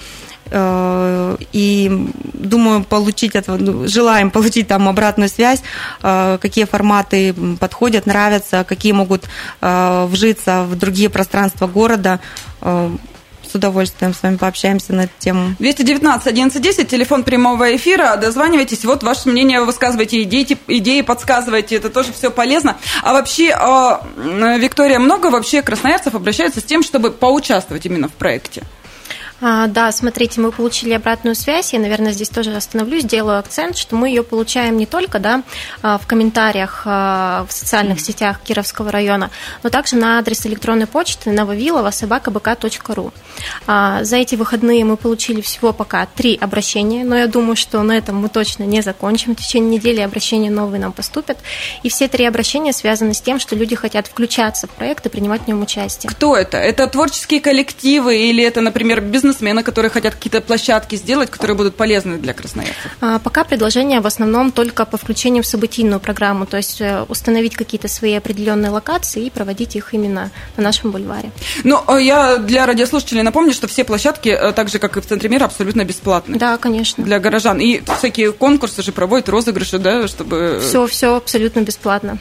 Э, 0.56 1.36
и 1.52 1.90
думаю 2.34 2.84
получить 2.84 3.34
это, 3.34 3.58
ну, 3.58 3.88
желаем 3.88 4.30
получить 4.30 4.68
там 4.68 4.88
обратную 4.88 5.28
связь, 5.28 5.64
э, 6.04 6.38
какие 6.40 6.66
форматы 6.66 7.34
подходят, 7.60 8.06
нравятся, 8.06 8.64
какие 8.64 8.92
могут 8.92 9.24
э, 9.62 10.06
вжиться 10.08 10.64
в 10.64 10.76
другие 10.76 11.10
пространства 11.10 11.68
города 11.68 12.20
с 12.62 13.56
удовольствием 13.56 14.14
с 14.14 14.24
вами 14.24 14.38
пообщаемся 14.38 14.94
на 14.94 15.02
эту 15.02 15.14
тему. 15.20 15.56
219 15.60 16.28
1110, 16.28 16.88
телефон 16.88 17.24
прямого 17.24 17.76
эфира, 17.76 18.16
дозванивайтесь, 18.16 18.86
вот 18.86 19.04
ваше 19.04 19.30
мнение 19.30 19.62
высказывайте, 19.62 20.24
идеи, 20.24 20.58
идеи 20.68 21.02
подсказывайте, 21.02 21.76
это 21.76 21.90
тоже 21.90 22.14
все 22.14 22.32
полезно. 22.32 22.78
А 23.04 23.14
вообще, 23.14 23.50
Виктория, 24.60 24.98
много 24.98 25.28
вообще 25.28 25.62
красноярцев 25.62 26.16
обращаются 26.16 26.62
с 26.62 26.64
тем, 26.64 26.84
чтобы 26.84 27.12
поучаствовать 27.12 27.86
именно 27.86 28.08
в 28.08 28.14
проекте? 28.14 28.64
А, 29.46 29.68
да, 29.68 29.92
смотрите, 29.92 30.40
мы 30.40 30.54
получили 30.54 30.94
обратную 30.94 31.36
связь. 31.36 31.74
Я, 31.74 31.80
наверное, 31.80 32.14
здесь 32.14 32.30
тоже 32.30 32.56
остановлюсь, 32.56 33.04
сделаю 33.04 33.40
акцент, 33.40 33.76
что 33.76 33.98
мы 33.98 34.08
ее 34.08 34.24
получаем 34.24 34.78
не 34.78 34.86
только 34.86 35.20
да, 35.20 35.44
а, 35.82 35.98
в 35.98 36.08
комментариях 36.08 36.84
а, 36.86 37.46
в 37.50 37.52
социальных 37.52 38.00
сетях 38.00 38.40
Кировского 38.42 38.90
района, 38.90 39.32
но 39.62 39.70
также 39.70 39.98
на 39.98 40.18
адрес 40.18 40.46
электронной 40.46 40.88
почты 40.88 41.32
нововилова 41.32 41.92
собакабк.ру. 41.92 43.12
За 43.68 44.16
эти 44.16 44.36
выходные 44.36 44.86
мы 44.86 44.96
получили 44.96 45.42
всего 45.42 45.74
пока 45.74 46.06
три 46.06 46.38
обращения, 46.40 47.04
но 47.04 47.18
я 47.18 47.28
думаю, 47.28 47.58
что 47.58 47.82
на 47.84 47.98
этом 47.98 48.16
мы 48.16 48.30
точно 48.30 48.64
не 48.64 48.82
закончим. 48.82 49.36
В 49.36 49.40
течение 49.40 49.78
недели 49.78 50.00
обращения 50.00 50.50
новые 50.52 50.80
нам 50.80 50.94
поступят. 50.94 51.38
И 51.82 51.90
все 51.90 52.08
три 52.08 52.24
обращения 52.26 52.72
связаны 52.72 53.14
с 53.14 53.20
тем, 53.20 53.40
что 53.40 53.56
люди 53.58 53.76
хотят 53.76 54.08
включаться 54.08 54.68
в 54.68 54.70
проект 54.70 55.06
и 55.06 55.10
принимать 55.10 55.42
в 55.42 55.48
нем 55.48 55.62
участие. 55.62 56.10
Кто 56.10 56.38
это? 56.38 56.58
Это 56.58 56.88
творческие 56.88 57.42
коллективы 57.42 58.18
или 58.18 58.42
это, 58.44 58.62
например, 58.62 59.02
бизнес 59.02 59.33
бизнесмены, 59.34 59.64
которые 59.64 59.90
хотят 59.92 60.16
какие-то 60.16 60.42
площадки 60.42 60.96
сделать, 60.96 61.30
которые 61.30 61.58
будут 61.58 61.76
полезны 61.76 62.18
для 62.18 62.34
красноярцев? 62.34 62.92
А, 63.02 63.20
пока 63.20 63.44
предложения 63.44 64.02
в 64.02 64.08
основном 64.08 64.52
только 64.52 64.86
по 64.86 64.98
включению 64.98 65.44
в 65.44 65.48
событийную 65.48 66.00
программу, 66.00 66.46
то 66.46 66.58
есть 66.58 66.82
э, 66.82 67.06
установить 67.10 67.56
какие-то 67.56 67.88
свои 67.88 68.14
определенные 68.14 68.70
локации 68.70 69.26
и 69.26 69.30
проводить 69.30 69.76
их 69.76 69.94
именно 69.94 70.32
на 70.58 70.64
нашем 70.64 70.92
бульваре. 70.92 71.32
Ну, 71.64 71.82
э, 71.88 72.02
я 72.02 72.38
для 72.38 72.66
радиослушателей 72.66 73.24
напомню, 73.24 73.54
что 73.54 73.68
все 73.68 73.84
площадки, 73.84 74.30
э, 74.30 74.52
так 74.52 74.70
же, 74.70 74.80
как 74.80 74.98
и 74.98 75.02
в 75.02 75.06
Центре 75.06 75.30
мира, 75.30 75.46
абсолютно 75.46 75.84
бесплатны. 75.84 76.38
Да, 76.38 76.58
конечно. 76.58 77.04
Для 77.04 77.20
горожан. 77.20 77.60
И 77.60 77.82
всякие 77.98 78.32
конкурсы 78.32 78.84
же 78.84 78.92
проводят, 78.92 79.30
розыгрыши, 79.30 79.80
да, 79.80 80.08
чтобы... 80.08 80.62
Все, 80.62 80.86
все 80.88 81.16
абсолютно 81.16 81.62
бесплатно. 81.62 82.20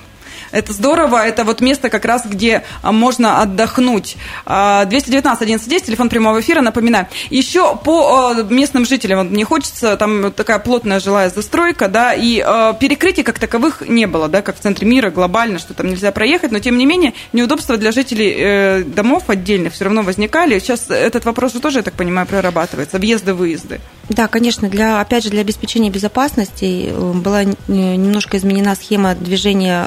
Это 0.53 0.73
здорово, 0.73 1.27
это 1.27 1.45
вот 1.45 1.61
место 1.61 1.91
как 1.91 2.05
раз, 2.05 2.27
где 2.27 2.63
а, 2.83 2.93
можно 2.93 3.41
отдохнуть. 3.43 4.17
219 4.47 5.43
1110, 5.43 5.87
телефон 5.87 6.09
прямого 6.09 6.41
эфира, 6.41 6.61
напоминаю. 6.61 7.09
Еще 7.31 7.77
по 7.77 8.31
а, 8.31 8.43
местным 8.43 8.85
жителям, 8.85 9.29
мне 9.29 9.45
хочется, 9.45 9.97
там 9.97 10.33
такая 10.33 10.59
плотная 10.59 11.01
жилая 11.01 11.31
застройка, 11.31 11.89
да, 11.89 12.15
и 12.15 12.41
а, 12.41 12.75
перекрытий 12.75 13.23
как 13.23 13.39
таковых 13.39 13.83
не 13.89 14.07
было, 14.07 14.29
да, 14.29 14.43
как 14.43 14.57
в 14.57 14.61
центре 14.61 14.87
мира, 14.87 15.11
глобально, 15.11 15.59
что 15.59 15.75
там 15.75 15.89
нельзя 15.89 16.13
проехать, 16.13 16.53
но 16.53 16.59
тем 16.59 16.79
не 16.79 16.87
менее 16.87 17.15
неудобства 17.33 17.77
для 17.77 17.93
жителей 17.93 18.35
э, 18.37 18.85
домов 18.85 19.25
отдельных 19.29 19.73
все 19.73 19.85
равно 19.85 20.03
возникали. 20.03 20.59
Сейчас 20.59 20.91
этот 20.91 21.25
вопрос 21.25 21.55
же 21.55 21.61
тоже, 21.61 21.79
я 21.79 21.83
так 21.83 21.95
понимаю, 21.95 22.27
прорабатывается, 22.27 22.99
въезды-выезды. 22.99 23.81
Да, 24.09 24.29
конечно, 24.29 24.69
для, 24.69 25.01
опять 25.01 25.25
же, 25.25 25.31
для 25.31 25.41
обеспечения 25.41 25.91
безопасности 25.91 26.91
э, 26.91 27.13
была 27.13 27.45
немножко 27.69 28.37
изменена 28.37 28.75
схема 28.75 29.15
движения 29.15 29.87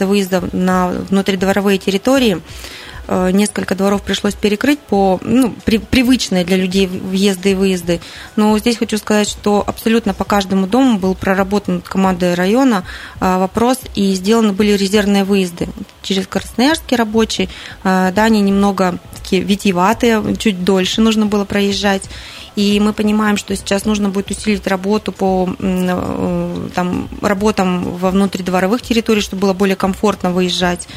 э, 0.00 0.06
въезда-выезда 0.06 0.56
на 0.56 0.88
внутридворовые 0.88 1.78
территории. 1.78 2.40
Э, 3.06 3.30
несколько 3.30 3.74
дворов 3.74 4.02
пришлось 4.02 4.34
перекрыть 4.34 4.78
по 4.78 5.18
ну, 5.22 5.54
при, 5.64 5.78
привычные 5.78 6.44
для 6.44 6.56
людей 6.56 6.86
въезды 6.86 7.52
и 7.52 7.54
выезды. 7.54 8.00
Но 8.36 8.58
здесь 8.58 8.76
хочу 8.76 8.98
сказать, 8.98 9.28
что 9.28 9.64
абсолютно 9.66 10.14
по 10.14 10.24
каждому 10.24 10.66
дому 10.66 10.98
был 10.98 11.14
проработан 11.14 11.80
командой 11.80 12.34
района 12.34 12.84
вопрос, 13.20 13.78
и 13.94 14.12
сделаны 14.14 14.52
были 14.52 14.72
резервные 14.72 15.24
выезды 15.24 15.68
через 16.02 16.26
Красноярский 16.26 16.96
рабочий. 16.96 17.48
Да, 17.82 18.12
они 18.16 18.40
немного 18.40 18.98
такие 19.14 19.42
витиеватые, 19.42 20.36
чуть 20.36 20.64
дольше 20.64 21.00
нужно 21.00 21.26
было 21.26 21.44
проезжать. 21.44 22.02
И 22.58 22.80
мы 22.80 22.92
понимаем, 22.92 23.36
что 23.36 23.54
сейчас 23.54 23.84
нужно 23.84 24.08
будет 24.08 24.32
усилить 24.32 24.66
работу 24.66 25.12
по 25.12 25.48
э, 25.60 26.68
там, 26.74 27.08
работам 27.22 27.96
во 27.98 28.10
внутридворовых 28.10 28.82
территориях, 28.82 29.22
чтобы 29.22 29.42
было 29.42 29.52
более 29.52 29.76
комфортно 29.76 30.32
выезжать. 30.32 30.88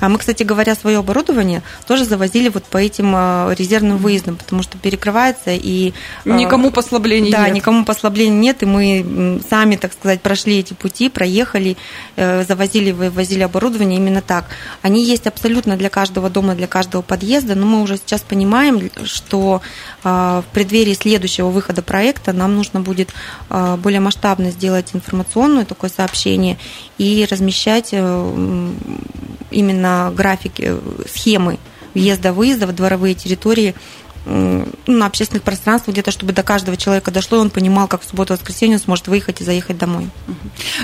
А 0.00 0.08
мы, 0.08 0.18
кстати 0.18 0.42
говоря, 0.42 0.74
свое 0.74 0.98
оборудование 0.98 1.62
тоже 1.86 2.04
завозили 2.04 2.48
вот 2.48 2.64
по 2.64 2.78
этим 2.78 3.12
э, 3.14 3.54
резервным 3.56 3.98
выездам, 3.98 4.36
потому 4.36 4.62
что 4.62 4.78
перекрывается 4.78 5.50
и... 5.50 5.92
Э, 6.24 6.36
никому 6.36 6.70
послаблений 6.70 7.30
да, 7.30 7.38
нет. 7.38 7.48
Да, 7.48 7.54
никому 7.54 7.84
послаблений 7.84 8.36
нет, 8.36 8.62
и 8.62 8.66
мы 8.66 9.40
сами, 9.48 9.76
так 9.76 9.92
сказать, 9.92 10.20
прошли 10.20 10.58
эти 10.58 10.74
пути, 10.74 11.08
проехали, 11.08 11.76
завозили, 12.16 12.92
вывозили 12.92 13.42
оборудование 13.42 13.98
именно 13.98 14.22
так. 14.22 14.46
Они 14.82 15.04
есть 15.04 15.26
абсолютно 15.26 15.76
для 15.76 15.88
каждого 15.88 16.30
дома, 16.30 16.54
для 16.54 16.66
каждого 16.66 17.02
подъезда, 17.02 17.54
но 17.54 17.66
мы 17.66 17.82
уже 17.82 17.96
сейчас 17.96 18.22
понимаем, 18.22 18.90
что 19.04 19.62
в 20.02 20.44
преддверии 20.52 20.94
следующего 20.94 21.48
выхода 21.48 21.82
проекта 21.82 22.32
нам 22.32 22.54
нужно 22.54 22.80
будет 22.80 23.10
а, 23.50 23.76
более 23.76 24.00
масштабно 24.00 24.50
сделать 24.50 24.90
информационное 24.94 25.64
такое 25.64 25.90
сообщение 25.90 26.58
и 26.98 27.26
размещать 27.30 27.90
э, 27.92 28.70
именно 29.50 29.87
графики, 30.14 30.64
э, 30.66 30.78
схемы 31.12 31.58
въезда-выезда 31.94 32.66
в 32.66 32.74
дворовые 32.74 33.14
территории 33.14 33.74
на 34.86 35.06
общественных 35.06 35.42
пространствах 35.42 35.94
где-то, 35.94 36.10
чтобы 36.10 36.32
до 36.32 36.42
каждого 36.42 36.76
человека 36.76 37.10
дошло, 37.10 37.38
и 37.38 37.40
он 37.40 37.50
понимал, 37.50 37.88
как 37.88 38.02
в 38.02 38.08
субботу-воскресенье 38.08 38.76
он 38.76 38.82
сможет 38.82 39.08
выехать 39.08 39.40
и 39.40 39.44
заехать 39.44 39.78
домой. 39.78 40.08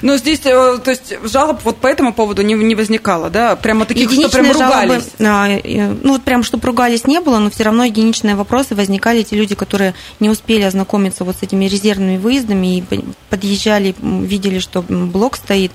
Но 0.02 0.16
здесь, 0.16 0.40
э, 0.44 0.78
то 0.82 0.90
есть, 0.90 1.14
жалоб 1.24 1.60
вот 1.64 1.76
по 1.76 1.86
этому 1.86 2.14
поводу 2.14 2.42
не, 2.42 2.54
не 2.54 2.74
возникало, 2.74 3.28
да? 3.28 3.54
Прямо 3.56 3.84
таких, 3.84 4.10
Единичные 4.10 4.28
что 4.28 4.38
прям 4.38 4.52
ругались? 4.52 5.04
Жалобы, 5.18 5.98
ну, 6.02 6.12
вот 6.12 6.22
прям, 6.22 6.42
чтобы 6.42 6.66
ругались 6.66 7.06
не 7.06 7.20
было, 7.20 7.38
но 7.38 7.50
все 7.50 7.64
равно 7.64 7.84
единичные 7.84 8.34
вопросы 8.34 8.74
возникали. 8.74 9.20
Эти 9.20 9.34
люди, 9.34 9.54
которые 9.54 9.94
не 10.20 10.30
успели 10.30 10.62
ознакомиться 10.62 11.24
вот 11.24 11.36
с 11.36 11.42
этими 11.42 11.66
резервными 11.66 12.16
выездами 12.16 12.78
и 12.78 12.84
подъезжали, 13.28 13.94
видели, 14.00 14.58
что 14.58 14.80
блок 14.80 15.36
стоит, 15.36 15.72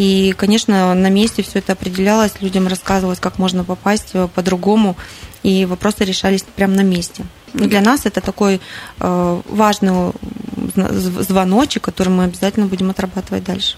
и, 0.00 0.32
конечно, 0.32 0.94
на 0.94 1.10
месте 1.10 1.42
все 1.42 1.58
это 1.58 1.72
определялось, 1.72 2.32
людям 2.40 2.66
рассказывалось, 2.66 3.20
как 3.20 3.38
можно 3.38 3.64
попасть 3.64 4.12
э, 4.14 4.28
по-другому, 4.34 4.96
и 5.42 5.66
вопросы 5.66 6.04
решались 6.04 6.42
прямо 6.42 6.72
на 6.72 6.80
месте. 6.80 7.26
И 7.52 7.66
для 7.66 7.82
нас 7.82 8.06
это 8.06 8.22
такой 8.22 8.62
э, 8.98 9.40
важный 9.46 10.12
звоночек, 10.96 11.82
который 11.82 12.08
мы 12.08 12.24
обязательно 12.24 12.64
будем 12.64 12.88
отрабатывать 12.88 13.44
дальше. 13.44 13.76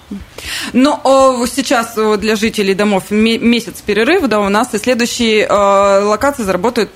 Ну, 0.72 1.44
сейчас 1.52 1.96
для 2.18 2.36
жителей 2.36 2.74
домов 2.74 3.10
месяц 3.10 3.82
перерыв, 3.84 4.28
да, 4.28 4.38
у 4.38 4.48
нас 4.48 4.74
и 4.74 4.78
следующие 4.78 5.46
э, 5.46 6.04
локации 6.04 6.44
заработают 6.44 6.90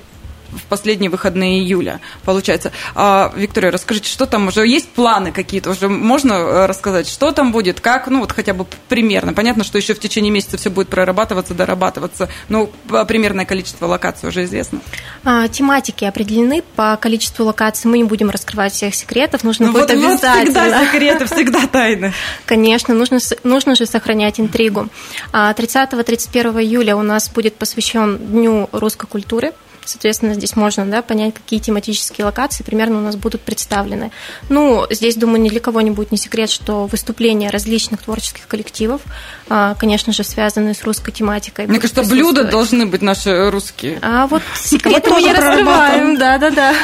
в 0.56 0.62
последние 0.62 1.10
выходные 1.10 1.60
июля, 1.60 2.00
получается. 2.24 2.72
А, 2.94 3.32
Виктория, 3.36 3.70
расскажите, 3.70 4.08
что 4.08 4.26
там 4.26 4.48
уже 4.48 4.66
есть 4.66 4.88
планы 4.88 5.32
какие-то 5.32 5.70
уже 5.70 5.88
можно 5.88 6.32
э, 6.32 6.66
рассказать, 6.66 7.08
что 7.08 7.32
там 7.32 7.52
будет, 7.52 7.80
как, 7.80 8.08
ну 8.08 8.20
вот 8.20 8.32
хотя 8.32 8.54
бы 8.54 8.66
примерно. 8.88 9.32
Понятно, 9.32 9.64
что 9.64 9.78
еще 9.78 9.94
в 9.94 10.00
течение 10.00 10.30
месяца 10.30 10.56
все 10.56 10.70
будет 10.70 10.88
прорабатываться, 10.88 11.54
дорабатываться, 11.54 12.28
но 12.48 12.68
примерное 13.06 13.44
количество 13.44 13.86
локаций 13.86 14.28
уже 14.28 14.44
известно. 14.44 14.80
А, 15.24 15.48
тематики 15.48 16.04
определены 16.04 16.62
по 16.76 16.96
количеству 16.96 17.44
локаций. 17.44 17.90
Мы 17.90 17.98
не 17.98 18.04
будем 18.04 18.30
раскрывать 18.30 18.72
всех 18.72 18.94
секретов, 18.94 19.44
нужно 19.44 19.66
ну, 19.66 19.72
будет 19.72 19.90
вот, 19.90 19.90
обязательно. 19.90 20.60
Вот 20.60 20.62
всегда 20.62 20.86
секреты, 20.86 21.24
всегда 21.26 21.66
тайны. 21.72 22.12
Конечно, 22.44 22.94
нужно, 22.94 23.18
нужно 23.44 23.74
же 23.74 23.86
сохранять 23.86 24.40
интригу. 24.40 24.88
30-31 25.32 26.58
а, 26.58 26.62
июля 26.62 26.96
у 26.96 27.02
нас 27.02 27.28
будет 27.28 27.56
посвящен 27.56 28.18
Дню 28.18 28.68
русской 28.72 29.06
культуры. 29.06 29.52
Соответственно, 29.86 30.34
здесь 30.34 30.56
можно 30.56 30.84
да, 30.84 31.00
понять, 31.00 31.34
какие 31.34 31.60
тематические 31.60 32.24
локации 32.24 32.64
примерно 32.64 32.98
у 32.98 33.02
нас 33.02 33.16
будут 33.16 33.40
представлены. 33.40 34.10
Ну, 34.48 34.86
здесь, 34.90 35.16
думаю, 35.16 35.40
ни 35.40 35.48
для 35.48 35.60
кого 35.60 35.80
не 35.80 35.90
будет 35.90 36.10
не 36.12 36.18
секрет, 36.18 36.50
что 36.50 36.86
выступления 36.86 37.50
различных 37.50 38.02
творческих 38.02 38.46
коллективов, 38.48 39.00
а, 39.48 39.74
конечно 39.74 40.12
же, 40.12 40.24
связанные 40.24 40.74
с 40.74 40.82
русской 40.82 41.12
тематикой. 41.12 41.66
Мне 41.66 41.78
кажется, 41.78 42.02
блюда 42.02 42.44
должны 42.44 42.86
быть 42.86 43.02
наши 43.02 43.50
русские. 43.50 43.98
А 44.02 44.26
вот 44.26 44.42
секреты 44.56 45.10
мы 45.10 45.22
не 45.22 45.32
раскрываем, 45.32 46.18
да-да-да. 46.18 46.74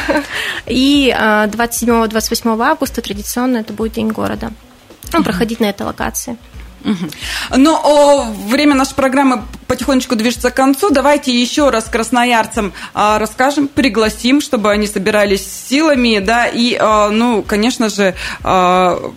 И 0.67 1.12
27-28 1.12 2.62
а, 2.62 2.71
августа 2.71 3.03
традиционно 3.03 3.59
это 3.59 3.73
будет 3.73 3.93
День 3.93 4.09
города. 4.09 4.53
Ну, 5.12 5.23
проходить 5.23 5.61
на 5.61 5.67
этой 5.67 5.83
локации. 5.83 6.38
Ну, 7.57 7.81
о, 7.83 8.25
время 8.49 8.75
нашей 8.75 8.95
программы 8.95 9.42
потихонечку 9.66 10.16
движется 10.16 10.51
к 10.51 10.55
концу. 10.55 10.90
Давайте 10.90 11.38
еще 11.38 11.71
раз 11.71 11.85
красноярцам 11.85 12.73
а, 12.95 13.18
расскажем, 13.18 13.68
пригласим, 13.68 14.40
чтобы 14.40 14.71
они 14.71 14.87
собирались 14.87 15.47
силами, 15.68 16.18
да, 16.18 16.47
и, 16.47 16.77
а, 16.79 17.11
ну, 17.11 17.42
конечно 17.42 17.88
же, 17.88 18.14
а, 18.42 19.12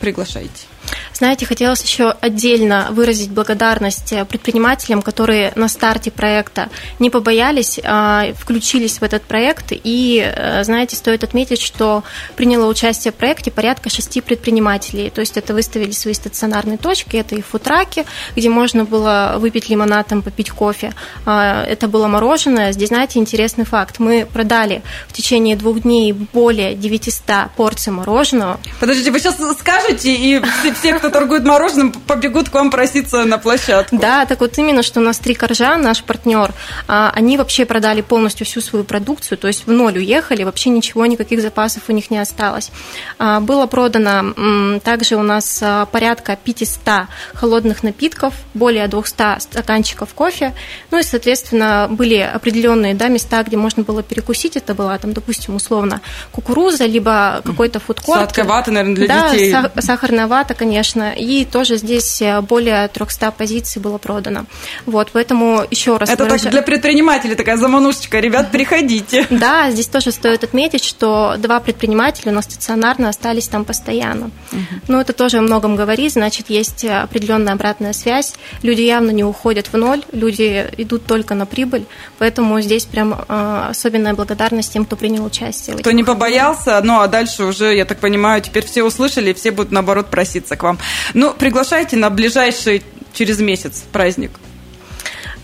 приглашайте. 0.00 0.66
Знаете, 1.14 1.46
хотелось 1.46 1.82
еще 1.82 2.10
отдельно 2.20 2.88
выразить 2.90 3.30
благодарность 3.30 4.12
э, 4.12 4.24
предпринимателям, 4.24 5.00
которые 5.00 5.52
на 5.54 5.68
старте 5.68 6.10
проекта 6.10 6.68
не 6.98 7.08
побоялись, 7.08 7.78
а 7.84 8.32
включились 8.34 8.98
в 8.98 9.02
этот 9.02 9.22
проект. 9.22 9.66
И, 9.70 10.20
э, 10.24 10.64
знаете, 10.64 10.96
стоит 10.96 11.22
отметить, 11.22 11.60
что 11.60 12.02
приняло 12.36 12.68
участие 12.68 13.12
в 13.12 13.14
проекте 13.14 13.50
порядка 13.50 13.90
шести 13.90 14.20
предпринимателей. 14.20 15.10
То 15.10 15.20
есть 15.20 15.36
это 15.36 15.54
выставили 15.54 15.92
свои 15.92 16.14
стационарные 16.14 16.78
точки, 16.78 17.16
это 17.16 17.36
и 17.36 17.42
футраки, 17.42 18.04
где 18.34 18.48
можно 18.48 18.84
было 18.84 19.36
выпить 19.38 19.68
лимонад, 19.68 20.08
попить 20.24 20.50
кофе. 20.50 20.92
А, 21.26 21.64
это 21.64 21.88
было 21.88 22.08
мороженое. 22.08 22.72
Здесь, 22.72 22.88
знаете, 22.88 23.18
интересный 23.18 23.64
факт. 23.64 23.98
Мы 23.98 24.26
продали 24.30 24.82
в 25.08 25.12
течение 25.12 25.56
двух 25.56 25.80
дней 25.80 26.12
более 26.12 26.74
900 26.74 27.50
порций 27.56 27.92
мороженого. 27.92 28.60
Подождите, 28.80 29.10
вы 29.10 29.18
сейчас 29.18 29.36
скажете, 29.58 30.14
и 30.14 30.42
все 30.74 30.98
кто 31.04 31.10
торгует 31.10 31.44
мороженым, 31.44 31.92
побегут 31.92 32.48
к 32.48 32.54
вам 32.54 32.70
проситься 32.70 33.24
на 33.24 33.36
площадку. 33.36 33.98
Да, 33.98 34.24
так 34.24 34.40
вот 34.40 34.56
именно, 34.56 34.82
что 34.82 35.00
у 35.00 35.02
нас 35.02 35.18
три 35.18 35.34
коржа, 35.34 35.76
наш 35.76 36.02
партнер, 36.02 36.52
а, 36.88 37.12
они 37.14 37.36
вообще 37.36 37.66
продали 37.66 38.00
полностью 38.00 38.46
всю 38.46 38.62
свою 38.62 38.86
продукцию, 38.86 39.36
то 39.36 39.46
есть 39.46 39.66
в 39.66 39.70
ноль 39.70 39.98
уехали, 39.98 40.44
вообще 40.44 40.70
ничего, 40.70 41.04
никаких 41.04 41.42
запасов 41.42 41.82
у 41.88 41.92
них 41.92 42.10
не 42.10 42.18
осталось. 42.18 42.70
А, 43.18 43.40
было 43.40 43.66
продано 43.66 44.80
также 44.82 45.16
у 45.16 45.22
нас 45.22 45.60
а, 45.62 45.84
порядка 45.84 46.38
500 46.42 47.08
холодных 47.34 47.82
напитков, 47.82 48.32
более 48.54 48.88
200 48.88 49.40
стаканчиков 49.40 50.14
кофе, 50.14 50.54
ну 50.90 50.98
и, 51.00 51.02
соответственно, 51.02 51.86
были 51.90 52.16
определенные 52.16 52.94
да, 52.94 53.08
места, 53.08 53.42
где 53.42 53.58
можно 53.58 53.82
было 53.82 54.02
перекусить, 54.02 54.56
это 54.56 54.72
была 54.72 54.96
там, 54.96 55.12
допустим, 55.12 55.54
условно 55.56 56.00
кукуруза, 56.32 56.86
либо 56.86 57.42
какой-то 57.44 57.78
фудкорт. 57.78 58.20
Сладкая 58.20 58.46
вата, 58.46 58.70
наверное, 58.70 58.96
для 58.96 59.06
да, 59.06 59.30
детей. 59.30 59.52
Да, 59.52 59.70
сахарная 59.82 60.26
вата, 60.28 60.54
конечно, 60.54 60.93
конечно, 60.94 61.12
и 61.12 61.44
тоже 61.44 61.76
здесь 61.76 62.22
э, 62.22 62.40
более 62.40 62.88
300 62.88 63.30
позиций 63.32 63.82
было 63.82 63.98
продано. 63.98 64.46
Вот, 64.86 65.10
поэтому 65.12 65.62
еще 65.70 65.96
раз... 65.96 66.08
Это 66.08 66.24
выражаю... 66.24 66.42
так 66.42 66.52
для 66.52 66.62
предпринимателей 66.62 67.34
такая 67.34 67.56
заманушечка. 67.56 68.20
Ребят, 68.20 68.50
приходите. 68.50 69.26
Да, 69.44 69.70
здесь 69.70 69.88
тоже 69.88 70.10
стоит 70.10 70.44
отметить, 70.44 70.84
что 70.84 71.34
два 71.38 71.60
предпринимателя 71.60 72.32
у 72.32 72.34
нас 72.34 72.44
стационарно 72.44 73.08
остались 73.08 73.48
там 73.48 73.64
постоянно. 73.64 74.30
Угу. 74.52 74.60
Ну, 74.88 75.00
это 75.00 75.12
тоже 75.12 75.38
о 75.38 75.42
многом 75.42 75.76
говорит, 75.76 76.12
значит, 76.12 76.50
есть 76.50 76.84
определенная 76.84 77.52
обратная 77.52 77.92
связь. 77.92 78.34
Люди 78.62 78.82
явно 78.82 79.10
не 79.10 79.24
уходят 79.24 79.66
в 79.72 79.76
ноль, 79.76 80.02
люди 80.12 80.66
идут 80.78 81.06
только 81.06 81.34
на 81.34 81.46
прибыль, 81.46 81.84
поэтому 82.18 82.60
здесь 82.60 82.84
прям 82.84 83.12
э, 83.12 83.66
особенная 83.70 84.14
благодарность 84.14 84.72
тем, 84.72 84.84
кто 84.84 84.96
принял 84.96 85.24
участие. 85.24 85.76
Кто 85.76 85.90
не 85.90 86.04
побоялся, 86.04 86.80
ну 86.82 87.00
а 87.00 87.08
дальше 87.08 87.44
уже, 87.44 87.74
я 87.74 87.84
так 87.84 87.98
понимаю, 87.98 88.40
теперь 88.40 88.64
все 88.64 88.82
услышали, 88.82 89.32
все 89.32 89.50
будут 89.50 89.72
наоборот 89.72 90.06
проситься 90.06 90.56
к 90.56 90.62
вам. 90.62 90.78
Ну, 91.14 91.32
приглашайте 91.32 91.96
на 91.96 92.10
ближайший 92.10 92.82
через 93.12 93.40
месяц 93.40 93.84
праздник. 93.92 94.30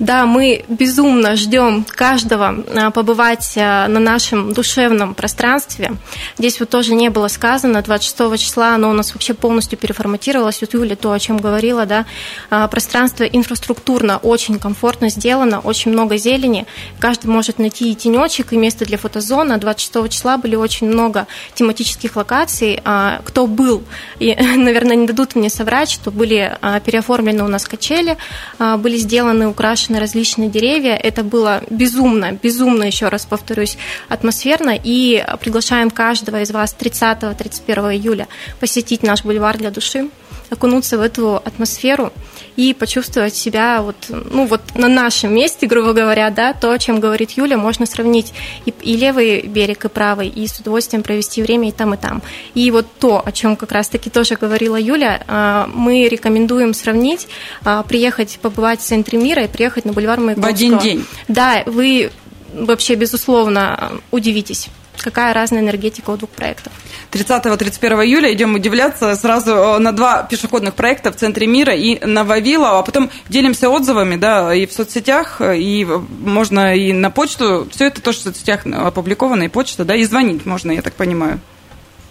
Да, 0.00 0.24
мы 0.24 0.64
безумно 0.66 1.36
ждем 1.36 1.84
каждого 1.84 2.64
а, 2.74 2.90
побывать 2.90 3.52
а, 3.58 3.86
на 3.86 4.00
нашем 4.00 4.54
душевном 4.54 5.14
пространстве. 5.14 5.92
Здесь 6.38 6.58
вот 6.58 6.70
тоже 6.70 6.94
не 6.94 7.10
было 7.10 7.28
сказано, 7.28 7.82
26 7.82 8.42
числа 8.42 8.74
оно 8.74 8.88
у 8.88 8.94
нас 8.94 9.12
вообще 9.12 9.34
полностью 9.34 9.78
переформатировалось. 9.78 10.62
Вот 10.62 10.72
Юля 10.72 10.96
то, 10.96 11.12
о 11.12 11.18
чем 11.18 11.36
говорила, 11.36 11.84
да, 11.84 12.06
а, 12.48 12.66
пространство 12.68 13.24
инфраструктурно 13.24 14.16
очень 14.16 14.58
комфортно 14.58 15.10
сделано, 15.10 15.60
очень 15.60 15.92
много 15.92 16.16
зелени, 16.16 16.64
каждый 16.98 17.26
может 17.26 17.58
найти 17.58 17.92
и 17.92 17.94
тенечек, 17.94 18.54
и 18.54 18.56
место 18.56 18.86
для 18.86 18.96
фотозона. 18.96 19.58
26 19.58 20.08
числа 20.08 20.38
были 20.38 20.56
очень 20.56 20.86
много 20.86 21.26
тематических 21.54 22.16
локаций. 22.16 22.82
Кто 23.24 23.46
был, 23.46 23.82
и, 24.18 24.34
наверное, 24.56 24.96
не 24.96 25.06
дадут 25.06 25.34
мне 25.34 25.50
соврать, 25.50 25.90
что 25.90 26.10
были 26.10 26.56
переоформлены 26.86 27.44
у 27.44 27.48
нас 27.48 27.66
качели, 27.66 28.16
были 28.58 28.96
сделаны, 28.96 29.48
украшены 29.48 29.89
украшены 29.90 30.00
различные 30.00 30.48
деревья. 30.48 30.94
Это 30.94 31.22
было 31.22 31.62
безумно, 31.70 32.32
безумно, 32.32 32.84
еще 32.84 33.08
раз 33.08 33.26
повторюсь, 33.26 33.76
атмосферно. 34.08 34.78
И 34.82 35.24
приглашаем 35.40 35.90
каждого 35.90 36.40
из 36.40 36.50
вас 36.50 36.76
30-31 36.78 37.94
июля 37.94 38.28
посетить 38.60 39.02
наш 39.02 39.24
бульвар 39.24 39.58
для 39.58 39.70
души 39.70 40.08
окунуться 40.50 40.98
в 40.98 41.00
эту 41.00 41.36
атмосферу 41.36 42.12
и 42.56 42.74
почувствовать 42.74 43.34
себя 43.34 43.82
вот, 43.82 43.96
ну, 44.08 44.46
вот 44.46 44.60
на 44.74 44.88
нашем 44.88 45.34
месте, 45.34 45.66
грубо 45.66 45.92
говоря, 45.92 46.30
да, 46.30 46.52
то, 46.52 46.70
о 46.70 46.78
чем 46.78 47.00
говорит 47.00 47.32
Юля, 47.32 47.56
можно 47.56 47.86
сравнить 47.86 48.32
и, 48.66 48.74
и 48.82 48.96
левый 48.96 49.42
берег, 49.42 49.84
и 49.84 49.88
правый, 49.88 50.28
и 50.28 50.46
с 50.46 50.58
удовольствием 50.60 51.02
провести 51.02 51.42
время 51.42 51.68
и 51.68 51.72
там, 51.72 51.94
и 51.94 51.96
там. 51.96 52.22
И 52.54 52.70
вот 52.70 52.86
то, 52.98 53.22
о 53.24 53.32
чем 53.32 53.56
как 53.56 53.72
раз-таки 53.72 54.10
тоже 54.10 54.36
говорила 54.36 54.78
Юля, 54.78 55.22
а, 55.26 55.68
мы 55.72 56.08
рекомендуем 56.08 56.74
сравнить, 56.74 57.28
а, 57.64 57.82
приехать 57.82 58.38
побывать 58.40 58.80
в 58.80 58.84
центре 58.84 59.18
мира 59.18 59.44
и 59.44 59.48
приехать 59.48 59.84
на 59.84 59.92
бульвар 59.92 60.20
Маяковского. 60.20 60.50
В 60.50 60.54
один 60.54 60.78
день. 60.78 61.04
Да, 61.28 61.62
вы 61.66 62.10
вообще, 62.52 62.94
безусловно, 62.94 63.92
удивитесь 64.10 64.68
какая 65.02 65.32
разная 65.34 65.60
энергетика 65.60 66.10
у 66.10 66.16
двух 66.16 66.30
проектов. 66.30 66.72
30-31 67.12 68.04
июля 68.04 68.32
идем 68.32 68.54
удивляться 68.54 69.14
сразу 69.16 69.52
э, 69.52 69.78
на 69.78 69.92
два 69.92 70.22
пешеходных 70.22 70.74
проекта 70.74 71.12
в 71.12 71.16
центре 71.16 71.46
мира 71.46 71.74
и 71.74 72.04
на 72.04 72.24
Вавилова, 72.24 72.78
а 72.78 72.82
потом 72.82 73.10
делимся 73.28 73.68
отзывами, 73.68 74.16
да, 74.16 74.54
и 74.54 74.66
в 74.66 74.72
соцсетях, 74.72 75.40
и 75.40 75.86
можно 76.20 76.76
и 76.76 76.92
на 76.92 77.10
почту, 77.10 77.68
все 77.70 77.86
это 77.86 78.00
тоже 78.00 78.18
в 78.18 78.22
соцсетях 78.22 78.66
опубликовано, 78.66 79.44
и 79.44 79.48
почта, 79.48 79.84
да, 79.84 79.94
и 79.94 80.04
звонить 80.04 80.46
можно, 80.46 80.72
я 80.72 80.82
так 80.82 80.94
понимаю. 80.94 81.40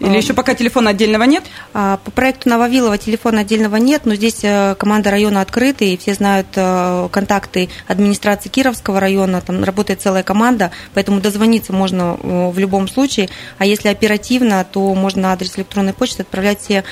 Или 0.00 0.16
еще 0.16 0.32
пока 0.32 0.54
телефона 0.54 0.90
отдельного 0.90 1.24
нет? 1.24 1.44
А, 1.74 1.98
по 1.98 2.10
проекту 2.10 2.48
Нововилова 2.48 2.96
телефона 2.96 3.40
отдельного 3.40 3.76
нет, 3.76 4.06
но 4.06 4.14
здесь 4.14 4.40
э, 4.42 4.74
команда 4.78 5.10
района 5.10 5.42
открыта, 5.42 5.84
и 5.84 5.96
все 5.98 6.14
знают 6.14 6.46
э, 6.56 7.08
контакты 7.12 7.68
администрации 7.86 8.48
Кировского 8.48 8.98
района, 8.98 9.42
там 9.42 9.62
работает 9.62 10.00
целая 10.00 10.22
команда, 10.22 10.70
поэтому 10.94 11.20
дозвониться 11.20 11.74
можно 11.74 12.16
в 12.22 12.58
любом 12.58 12.88
случае. 12.88 13.28
А 13.58 13.66
если 13.66 13.88
оперативно, 13.88 14.64
то 14.64 14.94
можно 14.94 15.32
адрес 15.32 15.58
электронной 15.58 15.92
почты 15.92 16.22
отправлять 16.22 16.60
все 16.60 16.84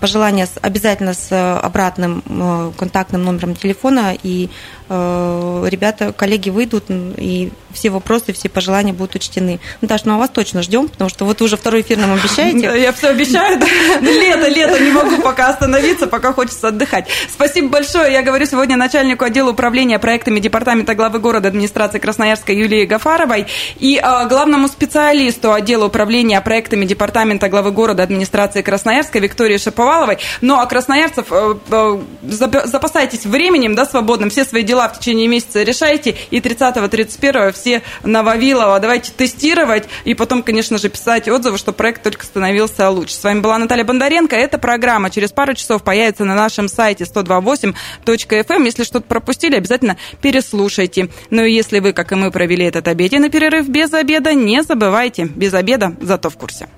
пожелания 0.00 0.48
обязательно 0.60 1.14
с 1.14 1.58
обратным 1.58 2.72
контактным 2.76 3.24
номером 3.24 3.56
телефона, 3.56 4.16
и 4.22 4.50
ребята, 4.92 6.12
коллеги 6.12 6.50
выйдут, 6.50 6.84
и 6.90 7.50
все 7.72 7.90
вопросы, 7.90 8.32
все 8.32 8.48
пожелания 8.48 8.92
будут 8.92 9.14
учтены. 9.14 9.60
Наташа, 9.80 10.04
ну 10.06 10.14
а 10.14 10.18
вас 10.18 10.30
точно 10.30 10.62
ждем, 10.62 10.88
потому 10.88 11.10
что 11.10 11.24
вот 11.24 11.40
вы 11.40 11.46
уже 11.46 11.56
второй 11.56 11.80
эфир 11.80 11.98
нам 11.98 12.12
обещаете. 12.12 12.60
Я 12.80 12.92
все 12.92 13.08
обещаю. 13.08 13.58
Лето, 14.00 14.48
лето, 14.48 14.78
не 14.78 14.90
могу 14.90 15.22
пока 15.22 15.48
остановиться, 15.48 16.06
пока 16.06 16.32
хочется 16.32 16.68
отдыхать. 16.68 17.06
Спасибо 17.30 17.68
большое. 17.68 18.12
Я 18.12 18.22
говорю 18.22 18.46
сегодня 18.46 18.76
начальнику 18.76 19.24
отдела 19.24 19.50
управления 19.50 19.98
проектами 19.98 20.40
Департамента 20.40 20.94
главы 20.94 21.18
города 21.18 21.48
администрации 21.48 21.98
Красноярска 21.98 22.52
Юлии 22.52 22.84
Гафаровой 22.84 23.46
и 23.78 23.98
а, 24.02 24.26
главному 24.26 24.68
специалисту 24.68 25.52
отдела 25.52 25.86
управления 25.86 26.40
проектами 26.40 26.84
Департамента 26.84 27.48
главы 27.48 27.70
города 27.70 28.02
администрации 28.02 28.62
Красноярска 28.62 29.18
Виктории 29.18 29.58
Шаповаловой. 29.58 30.18
Ну 30.40 30.58
а 30.58 30.66
красноярцев 30.66 31.26
э, 31.30 31.54
э, 31.70 31.98
запасайтесь 32.22 33.24
временем, 33.24 33.74
да, 33.74 33.86
свободным, 33.86 34.30
все 34.30 34.44
свои 34.44 34.62
дела 34.62 34.81
в 34.88 34.98
течение 34.98 35.28
месяца 35.28 35.62
решайте, 35.62 36.16
и 36.30 36.40
30-31 36.40 37.52
все 37.52 37.82
на 38.02 38.22
Вавилова 38.22 38.78
давайте 38.80 39.12
тестировать, 39.12 39.88
и 40.04 40.14
потом, 40.14 40.42
конечно 40.42 40.78
же, 40.78 40.88
писать 40.88 41.28
отзывы, 41.28 41.58
что 41.58 41.72
проект 41.72 42.02
только 42.02 42.24
становился 42.24 42.88
лучше. 42.90 43.14
С 43.14 43.24
вами 43.24 43.40
была 43.40 43.58
Наталья 43.58 43.84
Бондаренко. 43.84 44.36
Эта 44.36 44.58
программа 44.58 45.10
через 45.10 45.32
пару 45.32 45.54
часов 45.54 45.82
появится 45.82 46.24
на 46.24 46.34
нашем 46.34 46.68
сайте 46.68 47.04
128.fm. 47.04 48.46
Эм. 48.48 48.64
Если 48.64 48.84
что-то 48.84 49.06
пропустили, 49.06 49.56
обязательно 49.56 49.96
переслушайте. 50.20 51.08
Ну 51.30 51.44
и 51.44 51.52
если 51.52 51.78
вы, 51.78 51.92
как 51.92 52.12
и 52.12 52.14
мы, 52.14 52.30
провели 52.30 52.64
этот 52.64 52.88
обеденный 52.88 53.30
перерыв 53.30 53.68
без 53.68 53.92
обеда, 53.92 54.34
не 54.34 54.62
забывайте, 54.62 55.24
без 55.24 55.54
обеда, 55.54 55.94
зато 56.00 56.30
в 56.30 56.36
курсе. 56.36 56.68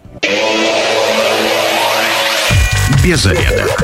Без 3.05 3.27
обеда. 3.27 3.84